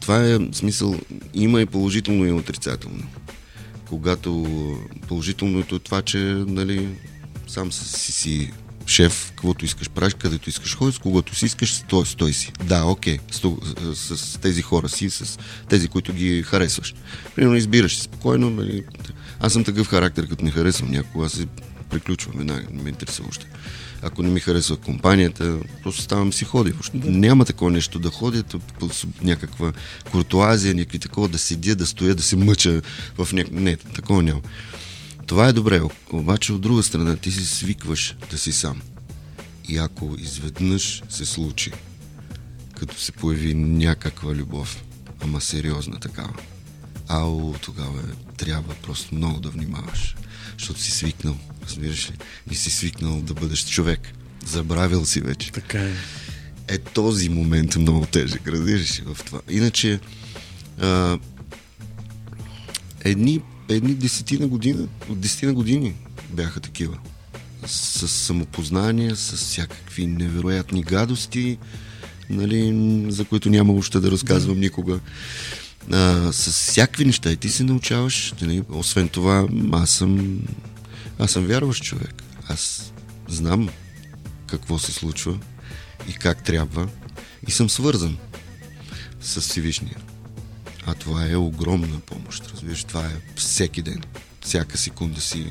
това 0.00 0.26
е 0.26 0.38
смисъл, 0.52 0.96
има 1.34 1.60
и 1.60 1.66
положително 1.66 2.26
и 2.26 2.32
отрицателно. 2.32 3.02
Когато 3.88 4.46
положителното 5.08 5.76
е 5.76 5.78
това, 5.78 6.02
че 6.02 6.18
нали, 6.46 6.88
сам 7.46 7.72
си, 7.72 8.12
си 8.12 8.52
шеф, 8.92 9.26
каквото 9.28 9.64
искаш 9.64 9.90
правиш, 9.90 10.14
където 10.18 10.48
искаш 10.48 10.76
ходиш, 10.76 10.94
с 10.94 10.98
когото 10.98 11.34
си 11.34 11.46
искаш, 11.46 11.74
стой, 11.74 12.06
стой 12.06 12.32
си. 12.32 12.52
Да, 12.64 12.84
окей, 12.84 13.18
с, 13.30 13.50
с, 13.94 14.16
с 14.16 14.38
тези 14.38 14.62
хора 14.62 14.88
си, 14.88 15.10
с 15.10 15.38
тези, 15.68 15.88
които 15.88 16.12
ги 16.12 16.42
харесваш. 16.42 16.94
Примерно 17.34 17.56
избираш 17.56 18.02
спокойно. 18.02 18.50
Нали, 18.50 18.84
аз 19.40 19.52
съм 19.52 19.64
такъв 19.64 19.88
характер, 19.88 20.28
като 20.28 20.44
не 20.44 20.50
харесвам 20.50 20.90
някого, 20.90 21.24
аз 21.24 21.32
се 21.32 21.46
приключвам 21.90 22.34
веднага, 22.38 22.66
не 22.72 22.82
ме 22.82 22.88
интересува 22.88 23.28
още. 23.28 23.46
Ако 24.02 24.22
не 24.22 24.30
ми 24.30 24.40
харесва 24.40 24.76
компанията, 24.76 25.58
просто 25.82 26.02
ставам 26.02 26.32
си 26.32 26.44
ходя. 26.44 26.70
Въобще 26.70 26.98
няма 27.04 27.44
такова 27.44 27.70
нещо 27.70 27.98
да 27.98 28.10
ходя, 28.10 28.44
някаква 29.22 29.72
куртуазия, 30.10 30.74
някакви 30.74 30.98
такова, 30.98 31.28
да 31.28 31.38
седя, 31.38 31.74
да 31.76 31.86
стоя, 31.86 32.14
да 32.14 32.22
се 32.22 32.36
мъча 32.36 32.82
в 33.18 33.32
няк... 33.32 33.50
Не, 33.52 33.76
такова 33.76 34.22
няма. 34.22 34.40
Това 35.26 35.48
е 35.48 35.52
добре, 35.52 35.82
обаче 36.12 36.52
от 36.52 36.60
друга 36.60 36.82
страна 36.82 37.16
ти 37.16 37.32
си 37.32 37.46
свикваш 37.46 38.16
да 38.30 38.38
си 38.38 38.52
сам. 38.52 38.82
И 39.68 39.78
ако 39.78 40.16
изведнъж 40.18 41.02
се 41.08 41.26
случи, 41.26 41.70
като 42.78 43.00
се 43.00 43.12
появи 43.12 43.54
някаква 43.54 44.34
любов, 44.34 44.84
ама 45.20 45.40
сериозна 45.40 46.00
такава, 46.00 46.34
ау, 47.08 47.54
тогава 47.60 48.00
е, 48.00 48.34
трябва 48.36 48.74
просто 48.74 49.14
много 49.14 49.40
да 49.40 49.50
внимаваш, 49.50 50.16
защото 50.58 50.80
си 50.80 50.90
свикнал, 50.90 51.36
разбираш 51.66 52.10
ли, 52.10 52.14
и 52.50 52.54
си 52.54 52.70
свикнал 52.70 53.20
да 53.20 53.34
бъдеш 53.34 53.66
човек. 53.66 54.00
Забравил 54.46 55.04
си 55.04 55.20
вече. 55.20 55.52
Така 55.52 55.82
е. 55.82 55.92
Е 56.68 56.78
този 56.78 57.28
момент 57.28 57.76
много 57.76 58.06
тежък, 58.06 58.48
разбираш 58.48 59.00
ли, 59.00 59.04
в 59.04 59.18
това. 59.24 59.40
Иначе, 59.50 60.00
а, 60.80 61.18
едни, 63.04 63.42
едни 63.74 63.94
десетина 63.94 64.46
година, 64.46 64.88
от 65.08 65.20
десетина 65.20 65.52
години 65.52 65.94
бяха 66.30 66.60
такива. 66.60 66.98
С 67.66 68.08
самопознание, 68.08 69.16
с 69.16 69.32
всякакви 69.32 70.06
невероятни 70.06 70.82
гадости, 70.82 71.58
нали, 72.30 72.74
за 73.08 73.24
които 73.24 73.50
няма 73.50 73.72
още 73.72 74.00
да 74.00 74.10
разказвам 74.10 74.60
никога. 74.60 75.00
А, 75.92 76.32
с 76.32 76.50
всякакви 76.50 77.04
неща 77.04 77.32
и 77.32 77.36
ти 77.36 77.48
се 77.48 77.64
научаваш. 77.64 78.34
Нали, 78.40 78.62
освен 78.70 79.08
това, 79.08 79.48
аз 79.72 79.90
съм, 79.90 80.40
аз 81.18 81.30
съм 81.30 81.46
вярващ 81.46 81.84
човек. 81.84 82.22
Аз 82.48 82.92
знам 83.28 83.68
какво 84.46 84.78
се 84.78 84.92
случва 84.92 85.38
и 86.08 86.12
как 86.12 86.44
трябва 86.44 86.88
и 87.48 87.50
съм 87.50 87.70
свързан 87.70 88.16
с 89.20 89.40
Всевишния. 89.40 89.96
А 90.86 90.94
това 90.94 91.30
е 91.30 91.36
огромна 91.36 92.00
помощ. 92.06 92.50
Разбираш, 92.52 92.84
това 92.84 93.06
е 93.06 93.20
всеки 93.36 93.82
ден. 93.82 94.02
Всяка 94.40 94.78
секунда 94.78 95.20
си, 95.20 95.46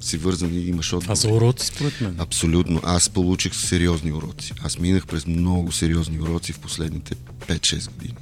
си 0.00 0.16
вързан 0.16 0.54
и 0.54 0.58
имаш 0.60 0.92
отговор. 0.92 1.02
Това 1.02 1.16
са 1.16 1.28
уроци, 1.28 1.66
според 1.66 2.00
мен. 2.00 2.14
Абсолютно. 2.18 2.80
Аз 2.84 3.08
получих 3.10 3.54
сериозни 3.54 4.12
уроци. 4.12 4.52
Аз 4.62 4.78
минах 4.78 5.06
през 5.06 5.26
много 5.26 5.72
сериозни 5.72 6.20
уроци 6.20 6.52
в 6.52 6.58
последните 6.58 7.14
5-6 7.46 7.90
години. 7.90 8.14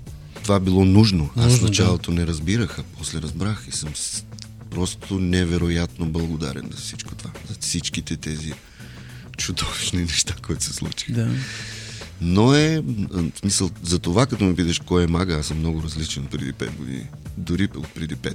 Това 0.42 0.60
било 0.60 0.84
нужно. 0.84 1.30
Аз 1.36 1.44
Нужно, 1.44 1.56
в 1.56 1.60
да. 1.60 1.66
началото 1.66 2.10
не 2.10 2.26
разбирах, 2.26 2.78
а 2.78 2.82
после 2.98 3.22
разбрах 3.22 3.64
и 3.68 3.72
съм 3.72 3.92
просто 4.70 5.18
невероятно 5.18 6.06
благодарен 6.06 6.68
за 6.70 6.82
всичко 6.82 7.14
това. 7.14 7.30
За 7.48 7.54
всичките 7.60 8.16
тези 8.16 8.52
чудовищни 9.36 10.00
неща, 10.00 10.34
които 10.46 10.64
се 10.64 10.72
случиха. 10.72 11.12
Да. 11.12 11.30
Но 12.20 12.54
е, 12.54 12.82
в 13.10 13.38
смисъл, 13.40 13.70
за 13.82 13.98
това 13.98 14.26
като 14.26 14.44
ме 14.44 14.54
питаш 14.56 14.78
кой 14.78 15.04
е 15.04 15.06
мага, 15.06 15.34
аз 15.34 15.46
съм 15.46 15.58
много 15.58 15.82
различен 15.82 16.26
преди 16.26 16.52
5 16.52 16.76
години. 16.76 17.06
Дори 17.36 17.68
от 17.76 17.88
преди 17.94 18.16
5. 18.16 18.34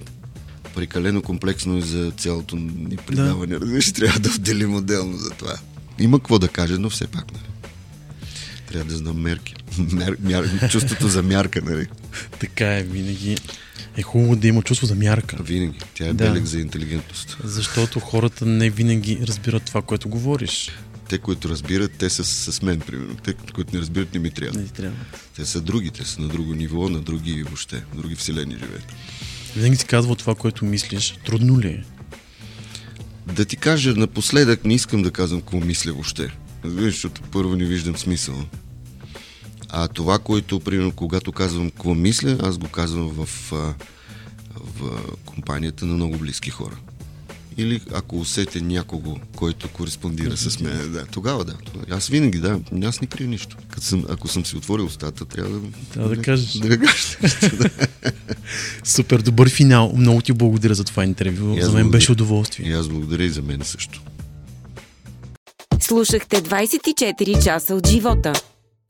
Прекалено 0.75 1.21
комплексно 1.21 1.77
и 1.77 1.81
за 1.81 2.11
цялото 2.17 2.55
ни 2.55 2.97
предаване. 2.97 3.53
Да. 3.53 3.59
Разбираш, 3.61 3.91
трябва 3.91 4.19
да 4.19 4.29
отделим 4.29 4.75
отделно 4.75 5.17
за 5.17 5.29
това. 5.29 5.53
Има 5.99 6.19
какво 6.19 6.39
да 6.39 6.47
каже, 6.47 6.77
но 6.77 6.89
все 6.89 7.07
пак, 7.07 7.31
нали? 7.33 7.43
Трябва 8.67 8.91
да 8.91 8.97
знам 8.97 9.21
мерки. 9.21 9.55
Мер, 9.91 10.17
мяр, 10.19 10.69
чувството 10.69 11.07
за 11.07 11.23
мярка, 11.23 11.61
нали? 11.61 11.87
Така 12.39 12.77
е 12.77 12.83
винаги. 12.83 13.37
Е 13.97 14.01
хубаво 14.01 14.35
да 14.35 14.47
има 14.47 14.61
чувство 14.61 14.87
за 14.87 14.95
мярка. 14.95 15.43
Винаги. 15.43 15.79
Тя 15.93 16.05
е 16.05 16.13
Да. 16.13 16.13
белег 16.13 16.45
за 16.45 16.59
интелигентност. 16.59 17.37
Защото 17.43 17.99
хората 17.99 18.45
не 18.45 18.69
винаги 18.69 19.19
разбират 19.23 19.63
това, 19.63 19.81
което 19.81 20.09
говориш. 20.09 20.69
Те, 21.11 21.17
които 21.17 21.49
разбират, 21.49 21.91
те 21.97 22.09
са 22.09 22.23
с 22.23 22.61
мен, 22.61 22.79
примерно. 22.79 23.15
Те, 23.15 23.33
които 23.33 23.75
не 23.75 23.81
разбират, 23.81 24.13
не 24.13 24.19
ми 24.19 24.31
трябва. 24.31 24.59
Не 24.59 24.65
ти 24.65 24.73
трябва. 24.73 24.97
Те 25.35 25.45
са 25.45 25.61
други, 25.61 25.89
те 25.91 26.05
са 26.05 26.21
на 26.21 26.27
друго 26.27 26.53
ниво, 26.53 26.89
на 26.89 27.01
други 27.01 27.43
въобще, 27.43 27.83
други 27.95 28.15
вселени 28.15 28.53
живеят. 28.53 28.93
Винаги 29.55 29.75
си 29.75 29.85
казва 29.85 30.15
това, 30.15 30.35
което 30.35 30.65
мислиш. 30.65 31.17
Трудно 31.25 31.59
ли 31.59 31.67
е? 31.67 31.83
Да 33.33 33.45
ти 33.45 33.55
кажа, 33.55 33.93
напоследък 33.93 34.65
не 34.65 34.73
искам 34.73 35.01
да 35.01 35.11
казвам 35.11 35.41
какво 35.41 35.59
мисля 35.59 35.93
въобще. 35.93 36.37
Разбираш, 36.65 36.93
защото 36.93 37.21
първо 37.21 37.55
не 37.55 37.65
виждам 37.65 37.97
смисъл. 37.97 38.45
А 39.69 39.87
това, 39.87 40.19
което, 40.19 40.59
примерно, 40.59 40.91
когато 40.91 41.31
казвам 41.31 41.69
какво 41.69 41.95
мисля, 41.95 42.37
аз 42.41 42.57
го 42.57 42.67
казвам 42.67 43.09
в, 43.09 43.29
в 44.55 44.99
компанията 45.25 45.85
на 45.85 45.93
много 45.93 46.17
близки 46.17 46.49
хора. 46.49 46.77
Или 47.61 47.81
ако 47.93 48.19
усетя 48.19 48.61
някого, 48.61 49.17
който 49.35 49.67
кореспондира 49.67 50.37
с 50.37 50.59
мен, 50.59 50.91
да, 50.91 51.05
тогава 51.05 51.45
да. 51.45 51.53
Аз 51.89 52.07
винаги, 52.07 52.39
да, 52.39 52.59
аз 52.83 53.01
не 53.01 53.07
крия 53.07 53.27
нищо. 53.27 53.57
Като 53.69 53.85
съм, 53.85 54.05
ако 54.09 54.27
съм 54.27 54.45
си 54.45 54.57
отворил 54.57 54.85
устата, 54.85 55.25
трябва 55.25 55.59
да... 55.59 55.67
Трябва 55.93 56.15
да 56.15 56.21
кажеш. 56.21 56.53
Да, 56.53 56.67
да 56.67 56.77
кажеш. 56.77 57.17
Супер 58.83 59.21
добър 59.21 59.49
финал. 59.49 59.93
Много 59.95 60.21
ти 60.21 60.33
благодаря 60.33 60.75
за 60.75 60.83
това 60.83 61.03
интервю. 61.03 61.45
За 61.45 61.45
мен 61.45 61.61
благодаря. 61.61 61.89
беше 61.89 62.11
удоволствие. 62.11 62.69
И 62.69 62.73
аз 62.73 62.87
благодаря 62.87 63.23
и 63.23 63.29
за 63.29 63.41
мен 63.41 63.61
също. 63.63 64.01
Слушахте 65.79 66.41
24 66.41 67.43
часа 67.43 67.75
от 67.75 67.87
живота. 67.87 68.33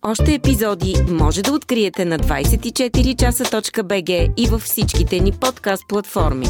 Още 0.01 0.33
епизоди 0.33 0.95
може 1.09 1.41
да 1.41 1.53
откриете 1.53 2.05
на 2.05 2.19
24часа.bg 2.19 4.33
и 4.37 4.47
във 4.47 4.61
всичките 4.61 5.19
ни 5.19 5.31
подкаст 5.31 5.83
платформи. 5.87 6.47